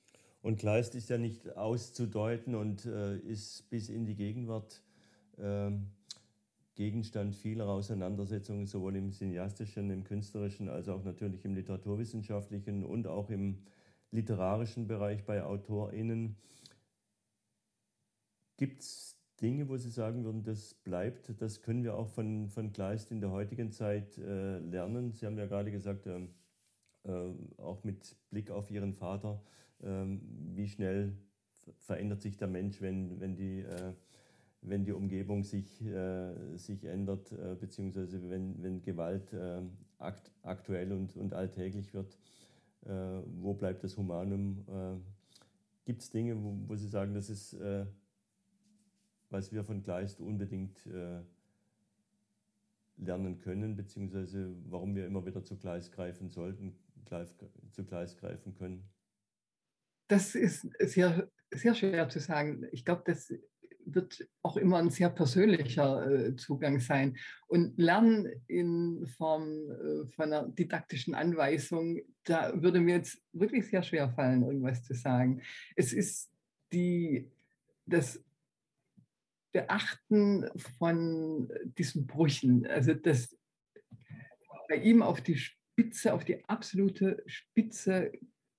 Und 0.43 0.59
Kleist 0.59 0.97
ist 0.97 1.09
ja 1.09 1.19
nicht 1.19 1.57
auszudeuten 1.57 2.57
und 2.57 2.85
äh, 2.85 3.17
ist 3.19 3.71
bis 3.71 3.89
in 3.89 4.05
die 4.05 4.17
Gegenwart 4.17 4.83
äh, 5.39 5.71
Gegenstand 6.75 7.37
vieler 7.37 7.69
Auseinandersetzungen, 7.69 8.67
sowohl 8.67 8.97
im 8.97 9.13
cineastischen, 9.13 9.91
im 9.91 10.03
künstlerischen, 10.03 10.69
als 10.69 10.89
auch 10.89 11.05
natürlich 11.05 11.45
im 11.45 11.55
literaturwissenschaftlichen 11.55 12.85
und 12.85 13.07
auch 13.07 13.31
im 13.31 13.59
literarischen 14.11 14.89
Bereich 14.89 15.25
bei 15.25 15.45
AutorInnen. 15.45 16.37
Gibt 18.57 18.81
es 18.81 19.22
Dinge, 19.43 19.69
wo 19.69 19.77
Sie 19.77 19.91
sagen 19.91 20.25
würden, 20.25 20.45
das 20.45 20.75
bleibt, 20.75 21.41
das 21.41 21.63
können 21.63 21.83
wir 21.83 21.97
auch 21.97 22.09
von, 22.09 22.49
von 22.49 22.73
Kleist 22.73 23.11
in 23.11 23.21
der 23.21 23.33
heutigen 23.33 23.73
Zeit 23.73 24.17
äh, 24.19 24.59
lernen? 24.59 25.13
Sie 25.13 25.27
haben 25.27 25.37
ja 25.37 25.47
gerade 25.47 25.73
gesagt, 25.73 26.07
äh, 26.07 26.21
äh, 27.05 27.35
auch 27.57 27.83
mit 27.83 28.17
Blick 28.31 28.53
auf 28.53 28.71
Ihren 28.71 28.95
Vater, 28.95 29.43
ähm, 29.83 30.21
wie 30.55 30.69
schnell 30.69 31.17
verändert 31.79 32.23
sich 32.23 32.37
der 32.37 32.47
Mensch, 32.47 32.81
wenn, 32.81 33.21
wenn 33.21 33.35
die 33.35 33.61
äh, 33.61 33.93
wenn 34.63 34.85
die 34.85 34.93
Umgebung 34.93 35.43
sich, 35.43 35.85
äh, 35.85 36.57
sich 36.57 36.85
ändert, 36.85 37.33
äh, 37.33 37.57
beziehungsweise 37.59 38.31
wenn, 38.31 38.63
wenn 38.63 38.81
Gewalt 38.81 39.35
akt, 39.99 40.31
aktuell 40.43 40.93
und, 40.93 41.17
und 41.17 41.35
alltäglich 41.35 41.93
wird, 41.95 42.17
wo 42.85 43.55
bleibt 43.55 43.85
das 43.85 43.97
Humanum? 43.97 44.65
Gibt 45.85 46.03
es 46.03 46.11
Dinge, 46.11 46.43
wo, 46.43 46.57
wo, 46.67 46.75
Sie 46.75 46.89
sagen, 46.89 47.15
das 47.15 47.31
ist, 47.31 47.57
was 49.33 49.53
wir 49.53 49.65
von 49.65 49.83
Kleist 49.83 50.21
unbedingt 50.21 50.87
lernen 52.97 53.39
können, 53.39 53.77
beziehungsweise 53.77 54.55
warum 54.69 54.95
wir 54.95 55.07
immer 55.07 55.25
wieder 55.27 55.43
zu 55.43 55.57
Kleist 55.57 55.93
greifen 55.93 56.29
sollten, 56.29 56.75
zu 57.71 57.85
Kleist 57.85 58.19
greifen 58.19 58.55
können? 58.55 58.89
Das 60.09 60.35
ist 60.35 60.69
sehr, 60.79 61.29
sehr 61.51 61.75
schwer 61.75 62.09
zu 62.09 62.21
sagen. 62.21 62.67
Ich 62.73 62.85
glaube, 62.85 63.03
das 63.07 63.33
wird 63.85 64.29
auch 64.43 64.57
immer 64.57 64.79
ein 64.79 64.91
sehr 64.91 65.11
persönlicher 65.11 66.11
äh, 66.11 66.37
Zugang 66.37 66.81
sein. 66.81 67.17
Und 67.49 67.79
Lernen 67.79 68.29
in 68.47 69.07
Form 69.07 69.71
äh, 69.71 70.07
von 70.09 70.33
einer 70.33 70.49
didaktischen 70.49 71.15
Anweisung, 71.15 72.01
da 72.25 72.63
würde 72.63 72.81
mir 72.81 72.97
jetzt 72.97 73.21
wirklich 73.33 73.67
sehr 73.67 73.83
schwer 73.83 74.11
fallen, 74.11 74.43
irgendwas 74.43 74.85
zu 74.85 74.95
sagen. 74.95 75.43
Es 75.75 75.93
ist 75.93 76.31
die, 76.73 77.31
das 77.87 78.23
Beachten 79.53 80.49
von 80.79 81.53
diesen 81.79 82.07
Brüchen, 82.07 82.67
also 82.67 82.95
das 82.95 83.37
bei 84.69 84.77
ihm 84.77 85.03
auf 85.03 85.21
die 85.21 85.37
Spitze, 85.37 86.15
auf 86.15 86.25
die 86.25 86.45
absolute 86.49 87.23
Spitze 87.27 88.13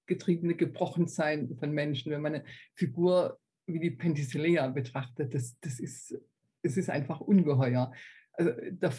getriebene 0.05 0.55
Gebrochensein 0.55 1.55
von 1.57 1.71
Menschen, 1.71 2.11
wenn 2.11 2.21
man 2.21 2.35
eine 2.35 2.45
Figur 2.75 3.39
wie 3.65 3.79
die 3.79 3.91
Penthesilea 3.91 4.67
betrachtet, 4.67 5.33
das, 5.33 5.57
das 5.61 5.79
ist, 5.79 6.19
es 6.61 6.77
ist 6.77 6.89
einfach 6.89 7.21
ungeheuer. 7.21 7.93
Also 8.33 8.51
da 8.73 8.93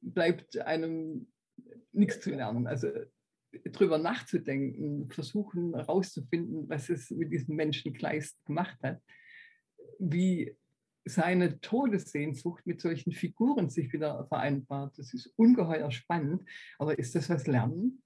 bleibt 0.00 0.58
einem 0.58 1.28
nichts 1.92 2.20
zu 2.20 2.30
lernen. 2.30 2.66
Also 2.66 2.88
drüber 3.72 3.98
nachzudenken, 3.98 5.08
versuchen 5.10 5.74
herauszufinden, 5.74 6.68
was 6.68 6.88
es 6.88 7.10
mit 7.10 7.32
diesem 7.32 7.56
Menschen 7.56 7.92
Kleist 7.92 8.44
gemacht 8.44 8.78
hat, 8.82 9.02
wie 9.98 10.56
seine 11.08 11.60
Todessehnsucht 11.60 12.66
mit 12.66 12.80
solchen 12.80 13.12
Figuren 13.12 13.70
sich 13.70 13.92
wieder 13.92 14.26
vereinbart. 14.26 14.98
Das 14.98 15.14
ist 15.14 15.32
ungeheuer 15.36 15.90
spannend. 15.90 16.42
Aber 16.78 16.98
ist 16.98 17.14
das 17.14 17.28
was 17.28 17.46
Lernen? 17.46 18.02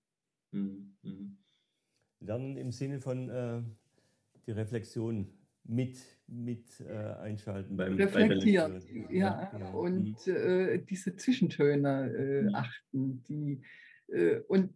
Mhm. 0.53 0.95
mhm. 1.03 1.37
Lernen 2.21 2.57
im 2.57 2.71
Sinne 2.71 3.01
von 3.01 3.29
äh, 3.29 3.63
die 4.47 4.53
Reflexion 4.53 5.27
mit, 5.65 5.99
mit 6.27 6.81
äh, 6.81 6.93
einschalten 6.93 7.77
beim 7.77 7.95
Reflektieren, 7.95 8.83
ja, 9.11 9.43
ja, 9.43 9.51
genau. 9.51 9.81
und 9.81 10.27
mhm. 10.27 10.35
äh, 10.35 10.79
diese 10.79 11.17
Zwischentöne 11.17 12.13
äh, 12.13 12.55
achten, 12.55 13.23
die 13.25 13.63
äh, 14.09 14.41
und 14.49 14.73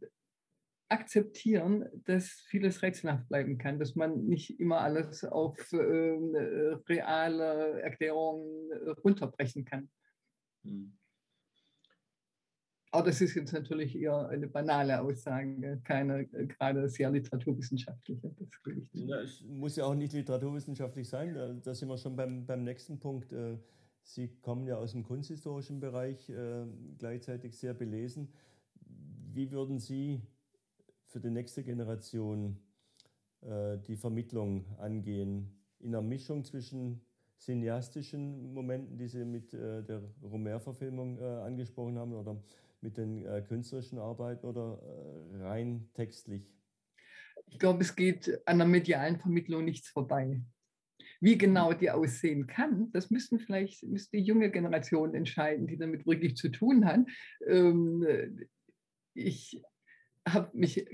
akzeptieren, 0.88 1.84
dass 2.04 2.28
vieles 2.48 2.82
rätselhaft 2.82 3.28
bleiben 3.28 3.58
kann, 3.58 3.78
dass 3.78 3.96
man 3.96 4.24
nicht 4.26 4.60
immer 4.60 4.80
alles 4.80 5.24
auf 5.24 5.58
ähm, 5.72 6.34
äh, 6.34 6.74
reale 6.88 7.80
Erklärungen 7.82 8.72
runterbrechen 9.02 9.64
kann. 9.64 9.88
Mhm. 10.62 10.96
Aber 12.92 13.08
das 13.08 13.20
ist 13.20 13.34
jetzt 13.34 13.52
natürlich 13.52 13.94
eher 13.94 14.28
eine 14.28 14.46
banale 14.46 15.00
Aussage, 15.00 15.80
keine 15.84 16.20
äh, 16.32 16.46
gerade 16.46 16.88
sehr 16.88 17.10
literaturwissenschaftliche. 17.10 18.32
Ja, 18.92 19.20
es 19.20 19.42
muss 19.42 19.76
ja 19.76 19.84
auch 19.84 19.94
nicht 19.94 20.12
literaturwissenschaftlich 20.12 21.08
sein. 21.08 21.60
Da 21.62 21.74
sind 21.74 21.88
wir 21.88 21.98
schon 21.98 22.16
beim, 22.16 22.46
beim 22.46 22.64
nächsten 22.64 22.98
Punkt. 22.98 23.32
Äh, 23.32 23.58
Sie 24.02 24.28
kommen 24.40 24.66
ja 24.66 24.76
aus 24.76 24.92
dem 24.92 25.02
kunsthistorischen 25.02 25.80
Bereich, 25.80 26.30
äh, 26.30 26.64
gleichzeitig 26.96 27.58
sehr 27.58 27.74
belesen. 27.74 28.32
Wie 29.32 29.50
würden 29.50 29.80
Sie 29.80 30.22
für 31.16 31.20
die 31.20 31.30
nächste 31.30 31.64
Generation 31.64 32.58
die 33.88 33.96
Vermittlung 33.96 34.66
angehen? 34.78 35.62
In 35.78 35.94
einer 35.94 36.02
Mischung 36.02 36.44
zwischen 36.44 37.00
cineastischen 37.38 38.52
Momenten, 38.52 38.98
die 38.98 39.08
Sie 39.08 39.24
mit 39.24 39.54
der 39.54 40.02
Romer-Verfilmung 40.22 41.18
angesprochen 41.18 41.96
haben, 41.98 42.12
oder 42.12 42.42
mit 42.82 42.98
den 42.98 43.24
äh, 43.24 43.42
künstlerischen 43.42 43.98
Arbeiten 43.98 44.46
oder 44.46 44.78
äh, 45.32 45.42
rein 45.42 45.88
textlich? 45.94 46.54
Ich 47.46 47.58
glaube, 47.58 47.82
es 47.82 47.96
geht 47.96 48.40
an 48.46 48.58
der 48.58 48.66
medialen 48.66 49.18
Vermittlung 49.18 49.64
nichts 49.64 49.88
vorbei. 49.88 50.42
Wie 51.20 51.38
genau 51.38 51.72
die 51.72 51.90
aussehen 51.90 52.46
kann, 52.46 52.92
das 52.92 53.10
müssen 53.10 53.38
vielleicht 53.38 53.82
müsste 53.84 54.18
die 54.18 54.22
junge 54.22 54.50
Generation 54.50 55.14
entscheiden, 55.14 55.66
die 55.66 55.78
damit 55.78 56.06
wirklich 56.06 56.36
zu 56.36 56.50
tun 56.50 56.84
hat. 56.84 57.00
Ähm, 57.46 58.06
ich 59.14 59.62
habe 60.26 60.50
mich 60.56 60.84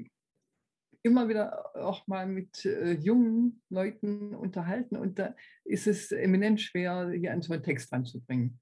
immer 1.03 1.29
wieder 1.29 1.75
auch 1.75 2.07
mal 2.07 2.27
mit 2.27 2.65
äh, 2.65 2.93
jungen 2.93 3.61
Leuten 3.69 4.35
unterhalten 4.35 4.97
und 4.97 5.19
da 5.19 5.35
ist 5.65 5.87
es 5.87 6.13
eminent 6.13 6.61
schwer, 6.61 7.11
hier 7.11 7.33
an 7.33 7.43
so 7.43 7.53
einen 7.53 7.63
Text 7.63 7.93
ranzubringen. 7.93 8.61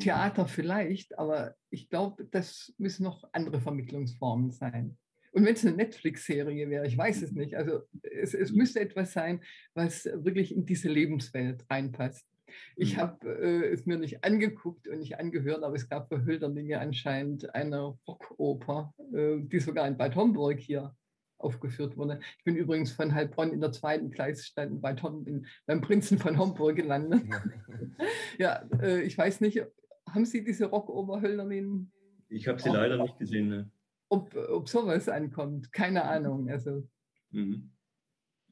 Theater 0.00 0.46
vielleicht, 0.48 1.18
aber 1.18 1.54
ich 1.70 1.88
glaube, 1.88 2.26
das 2.30 2.74
müssen 2.76 3.04
noch 3.04 3.24
andere 3.32 3.60
Vermittlungsformen 3.60 4.50
sein. 4.50 4.98
Und 5.32 5.44
wenn 5.44 5.54
es 5.54 5.64
eine 5.64 5.76
Netflix-Serie 5.76 6.68
wäre, 6.70 6.86
ich 6.86 6.96
weiß 6.96 7.22
es 7.22 7.32
nicht. 7.32 7.54
Also 7.54 7.82
es, 8.02 8.34
es, 8.34 8.52
müsste 8.52 8.80
etwas 8.80 9.12
sein, 9.12 9.42
was 9.74 10.06
wirklich 10.06 10.54
in 10.54 10.64
diese 10.64 10.88
Lebenswelt 10.88 11.64
reinpasst. 11.70 12.26
Ich 12.76 12.96
mhm. 12.96 13.00
habe 13.00 13.28
äh, 13.28 13.72
es 13.72 13.86
mir 13.86 13.98
nicht 13.98 14.24
angeguckt 14.24 14.88
und 14.88 14.98
nicht 14.98 15.18
angehört, 15.18 15.62
aber 15.62 15.74
es 15.74 15.88
gab 15.88 16.08
bei 16.08 16.24
Hölderlinge 16.24 16.78
anscheinend 16.80 17.54
eine 17.54 17.98
Rockoper, 18.06 18.94
äh, 19.12 19.38
die 19.40 19.60
sogar 19.60 19.86
in 19.88 19.96
Bad 19.96 20.14
Homburg 20.16 20.58
hier 20.58 20.94
aufgeführt 21.38 21.96
wurde. 21.96 22.20
Ich 22.38 22.44
bin 22.44 22.56
übrigens 22.56 22.92
von 22.92 23.14
Heilbronn 23.14 23.52
in 23.52 23.60
der 23.60 23.72
zweiten 23.72 24.10
Gleisstadt 24.10 24.70
in 24.70 24.80
Bad 24.80 25.02
Homburg, 25.02 25.46
beim 25.66 25.80
Prinzen 25.80 26.18
von 26.18 26.38
Homburg 26.38 26.76
gelandet. 26.76 27.24
ja, 28.38 28.64
äh, 28.80 29.02
ich 29.02 29.16
weiß 29.16 29.40
nicht, 29.40 29.62
haben 30.08 30.24
Sie 30.24 30.44
diese 30.44 30.66
Rockoberhöllerin? 30.66 31.90
Ich 32.28 32.48
habe 32.48 32.60
sie 32.60 32.70
leider 32.70 33.02
nicht 33.02 33.18
gesehen. 33.18 33.48
Ne? 33.48 33.70
Ob, 34.08 34.34
ob 34.34 34.68
sowas 34.68 35.08
ankommt, 35.08 35.72
keine 35.72 36.04
Ahnung. 36.04 36.48
Also 36.50 36.88
mhm. 37.30 37.72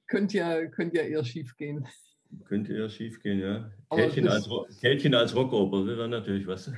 könnte 0.07 0.38
ja, 0.38 0.66
könnte 0.66 0.98
ja 0.98 1.04
eher 1.04 1.24
schief 1.24 1.57
gehen. 1.57 1.87
Könnte 2.44 2.75
eher 2.75 2.88
schief 2.88 3.23
gehen, 3.23 3.40
ja. 3.40 3.70
Kältchen 3.90 4.29
als, 4.29 4.49
Kältchen 4.81 5.14
als 5.14 5.35
Rockoper, 5.35 5.85
das 5.85 5.97
wäre 5.99 6.09
natürlich 6.09 6.47
was. 6.47 6.70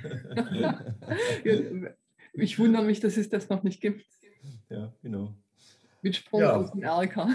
ich 2.35 2.59
wundere 2.59 2.85
mich, 2.85 3.01
dass 3.01 3.17
es 3.17 3.29
das 3.29 3.49
noch 3.49 3.63
nicht 3.63 3.81
gibt. 3.81 4.05
Ja, 4.69 4.95
genau. 5.03 5.35
Mit 6.03 6.17
Sprung 6.17 6.41
ja. 6.41 6.57
aus 6.57 6.73
dem 6.73 6.83
Erker. 6.83 7.31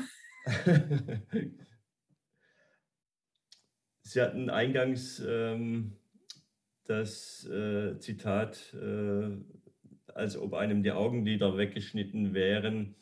Sie 4.04 4.22
hatten 4.22 4.50
eingangs 4.50 5.24
ähm, 5.26 5.98
das 6.86 7.46
äh, 7.46 7.98
Zitat, 8.00 8.74
äh, 8.74 9.38
als 10.14 10.36
ob 10.36 10.54
einem 10.54 10.84
die 10.84 10.92
Augenlider 10.92 11.58
weggeschnitten 11.58 12.34
wären. 12.34 12.96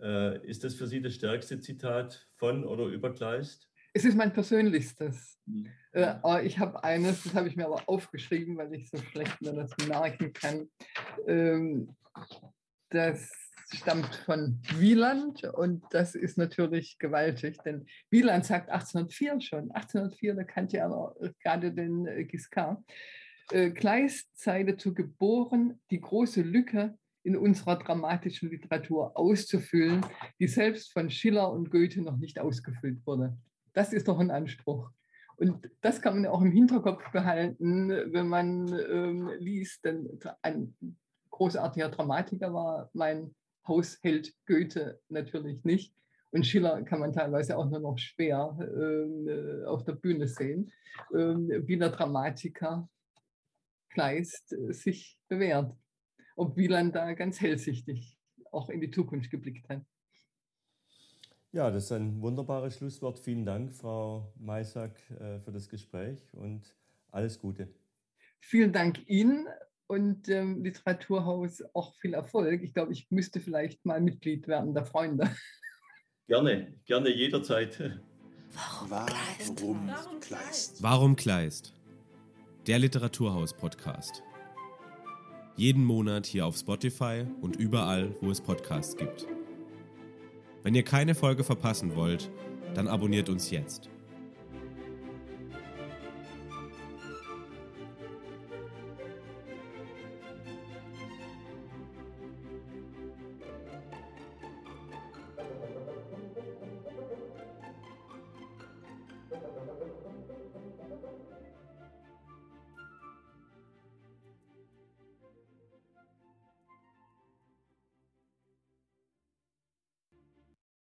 Äh, 0.00 0.44
ist 0.46 0.64
das 0.64 0.74
für 0.74 0.88
Sie 0.88 1.00
das 1.00 1.14
stärkste 1.14 1.60
Zitat 1.60 2.28
von 2.34 2.64
oder 2.64 2.86
über 2.86 3.14
Kleist? 3.14 3.67
Es 3.98 4.04
ist 4.04 4.16
mein 4.16 4.32
persönlichstes. 4.32 5.40
Mhm. 5.46 5.66
Äh, 5.90 6.46
ich 6.46 6.60
habe 6.60 6.84
eines, 6.84 7.24
das 7.24 7.34
habe 7.34 7.48
ich 7.48 7.56
mir 7.56 7.66
aber 7.66 7.82
aufgeschrieben, 7.88 8.56
weil 8.56 8.72
ich 8.72 8.88
so 8.90 8.98
schlecht 8.98 9.42
mir 9.42 9.52
das 9.52 9.72
merken 9.88 10.32
kann. 10.32 10.68
Ähm, 11.26 11.96
das 12.90 13.32
stammt 13.74 14.14
von 14.24 14.60
Wieland 14.76 15.42
und 15.42 15.82
das 15.90 16.14
ist 16.14 16.38
natürlich 16.38 17.00
gewaltig, 17.00 17.58
denn 17.64 17.86
Wieland 18.08 18.44
sagt 18.46 18.70
1804 18.70 19.40
schon, 19.40 19.72
1804, 19.72 20.34
da 20.36 20.44
kannte 20.44 20.76
er 20.76 21.16
gerade 21.42 21.72
den 21.72 22.06
äh, 22.06 22.22
Giscard, 22.22 22.80
äh, 23.50 23.70
Kleist 23.70 24.28
sei 24.38 24.62
dazu 24.62 24.94
geboren, 24.94 25.80
die 25.90 26.00
große 26.00 26.42
Lücke 26.42 26.96
in 27.24 27.36
unserer 27.36 27.76
dramatischen 27.76 28.48
Literatur 28.48 29.18
auszufüllen, 29.18 30.06
die 30.38 30.46
selbst 30.46 30.92
von 30.92 31.10
Schiller 31.10 31.50
und 31.50 31.72
Goethe 31.72 32.00
noch 32.00 32.16
nicht 32.16 32.38
ausgefüllt 32.38 33.04
wurde. 33.04 33.36
Das 33.78 33.92
ist 33.92 34.08
doch 34.08 34.18
ein 34.18 34.32
Anspruch. 34.32 34.90
Und 35.36 35.70
das 35.82 36.02
kann 36.02 36.20
man 36.20 36.26
auch 36.26 36.42
im 36.42 36.50
Hinterkopf 36.50 37.12
behalten, 37.12 37.90
wenn 37.90 38.26
man 38.26 38.66
ähm, 38.76 39.30
liest, 39.38 39.84
denn 39.84 40.18
ein 40.42 40.74
großartiger 41.30 41.88
Dramatiker 41.88 42.52
war 42.52 42.90
mein 42.92 43.36
Hausheld 43.68 44.34
Goethe 44.46 44.98
natürlich 45.08 45.62
nicht. 45.62 45.94
Und 46.32 46.44
Schiller 46.44 46.82
kann 46.82 46.98
man 46.98 47.12
teilweise 47.12 47.56
auch 47.56 47.70
nur 47.70 47.78
noch 47.78 47.98
schwer 47.98 48.58
äh, 48.58 49.64
auf 49.66 49.84
der 49.84 49.92
Bühne 49.92 50.26
sehen. 50.26 50.72
Ähm, 51.14 51.48
Wiener 51.68 51.90
Dramatiker 51.90 52.88
Kleist 53.90 54.54
äh, 54.54 54.72
sich 54.72 55.20
bewährt. 55.28 55.72
Ob 56.34 56.56
Wieland 56.56 56.96
da 56.96 57.12
ganz 57.12 57.40
hellsichtig 57.40 58.18
auch 58.50 58.70
in 58.70 58.80
die 58.80 58.90
Zukunft 58.90 59.30
geblickt 59.30 59.68
hat. 59.68 59.82
Ja, 61.52 61.70
das 61.70 61.84
ist 61.84 61.92
ein 61.92 62.20
wunderbares 62.20 62.76
Schlusswort. 62.76 63.18
Vielen 63.18 63.46
Dank, 63.46 63.72
Frau 63.72 64.32
Maisack, 64.38 65.00
äh, 65.18 65.40
für 65.40 65.50
das 65.50 65.68
Gespräch 65.68 66.20
und 66.32 66.74
alles 67.10 67.38
Gute. 67.38 67.68
Vielen 68.40 68.72
Dank 68.72 69.08
Ihnen 69.08 69.46
und 69.86 70.28
dem 70.28 70.62
Literaturhaus 70.62 71.62
auch 71.72 71.94
viel 71.96 72.12
Erfolg. 72.12 72.62
Ich 72.62 72.74
glaube, 72.74 72.92
ich 72.92 73.10
müsste 73.10 73.40
vielleicht 73.40 73.84
mal 73.86 74.00
Mitglied 74.00 74.46
werden 74.46 74.74
der 74.74 74.84
Freunde. 74.84 75.30
Gerne, 76.28 76.74
gerne 76.84 77.08
jederzeit. 77.08 77.98
Warum 78.86 80.20
Kleist? 80.20 80.82
Warum 80.82 81.16
Kleist? 81.16 81.72
Der 82.66 82.78
Literaturhaus-Podcast. 82.78 84.22
Jeden 85.56 85.82
Monat 85.82 86.26
hier 86.26 86.44
auf 86.44 86.58
Spotify 86.58 87.24
und 87.40 87.56
überall, 87.56 88.14
wo 88.20 88.30
es 88.30 88.42
Podcasts 88.42 88.94
gibt. 88.94 89.26
Wenn 90.68 90.74
ihr 90.74 90.82
keine 90.82 91.14
Folge 91.14 91.44
verpassen 91.44 91.96
wollt, 91.96 92.30
dann 92.74 92.88
abonniert 92.88 93.30
uns 93.30 93.50
jetzt. 93.50 93.88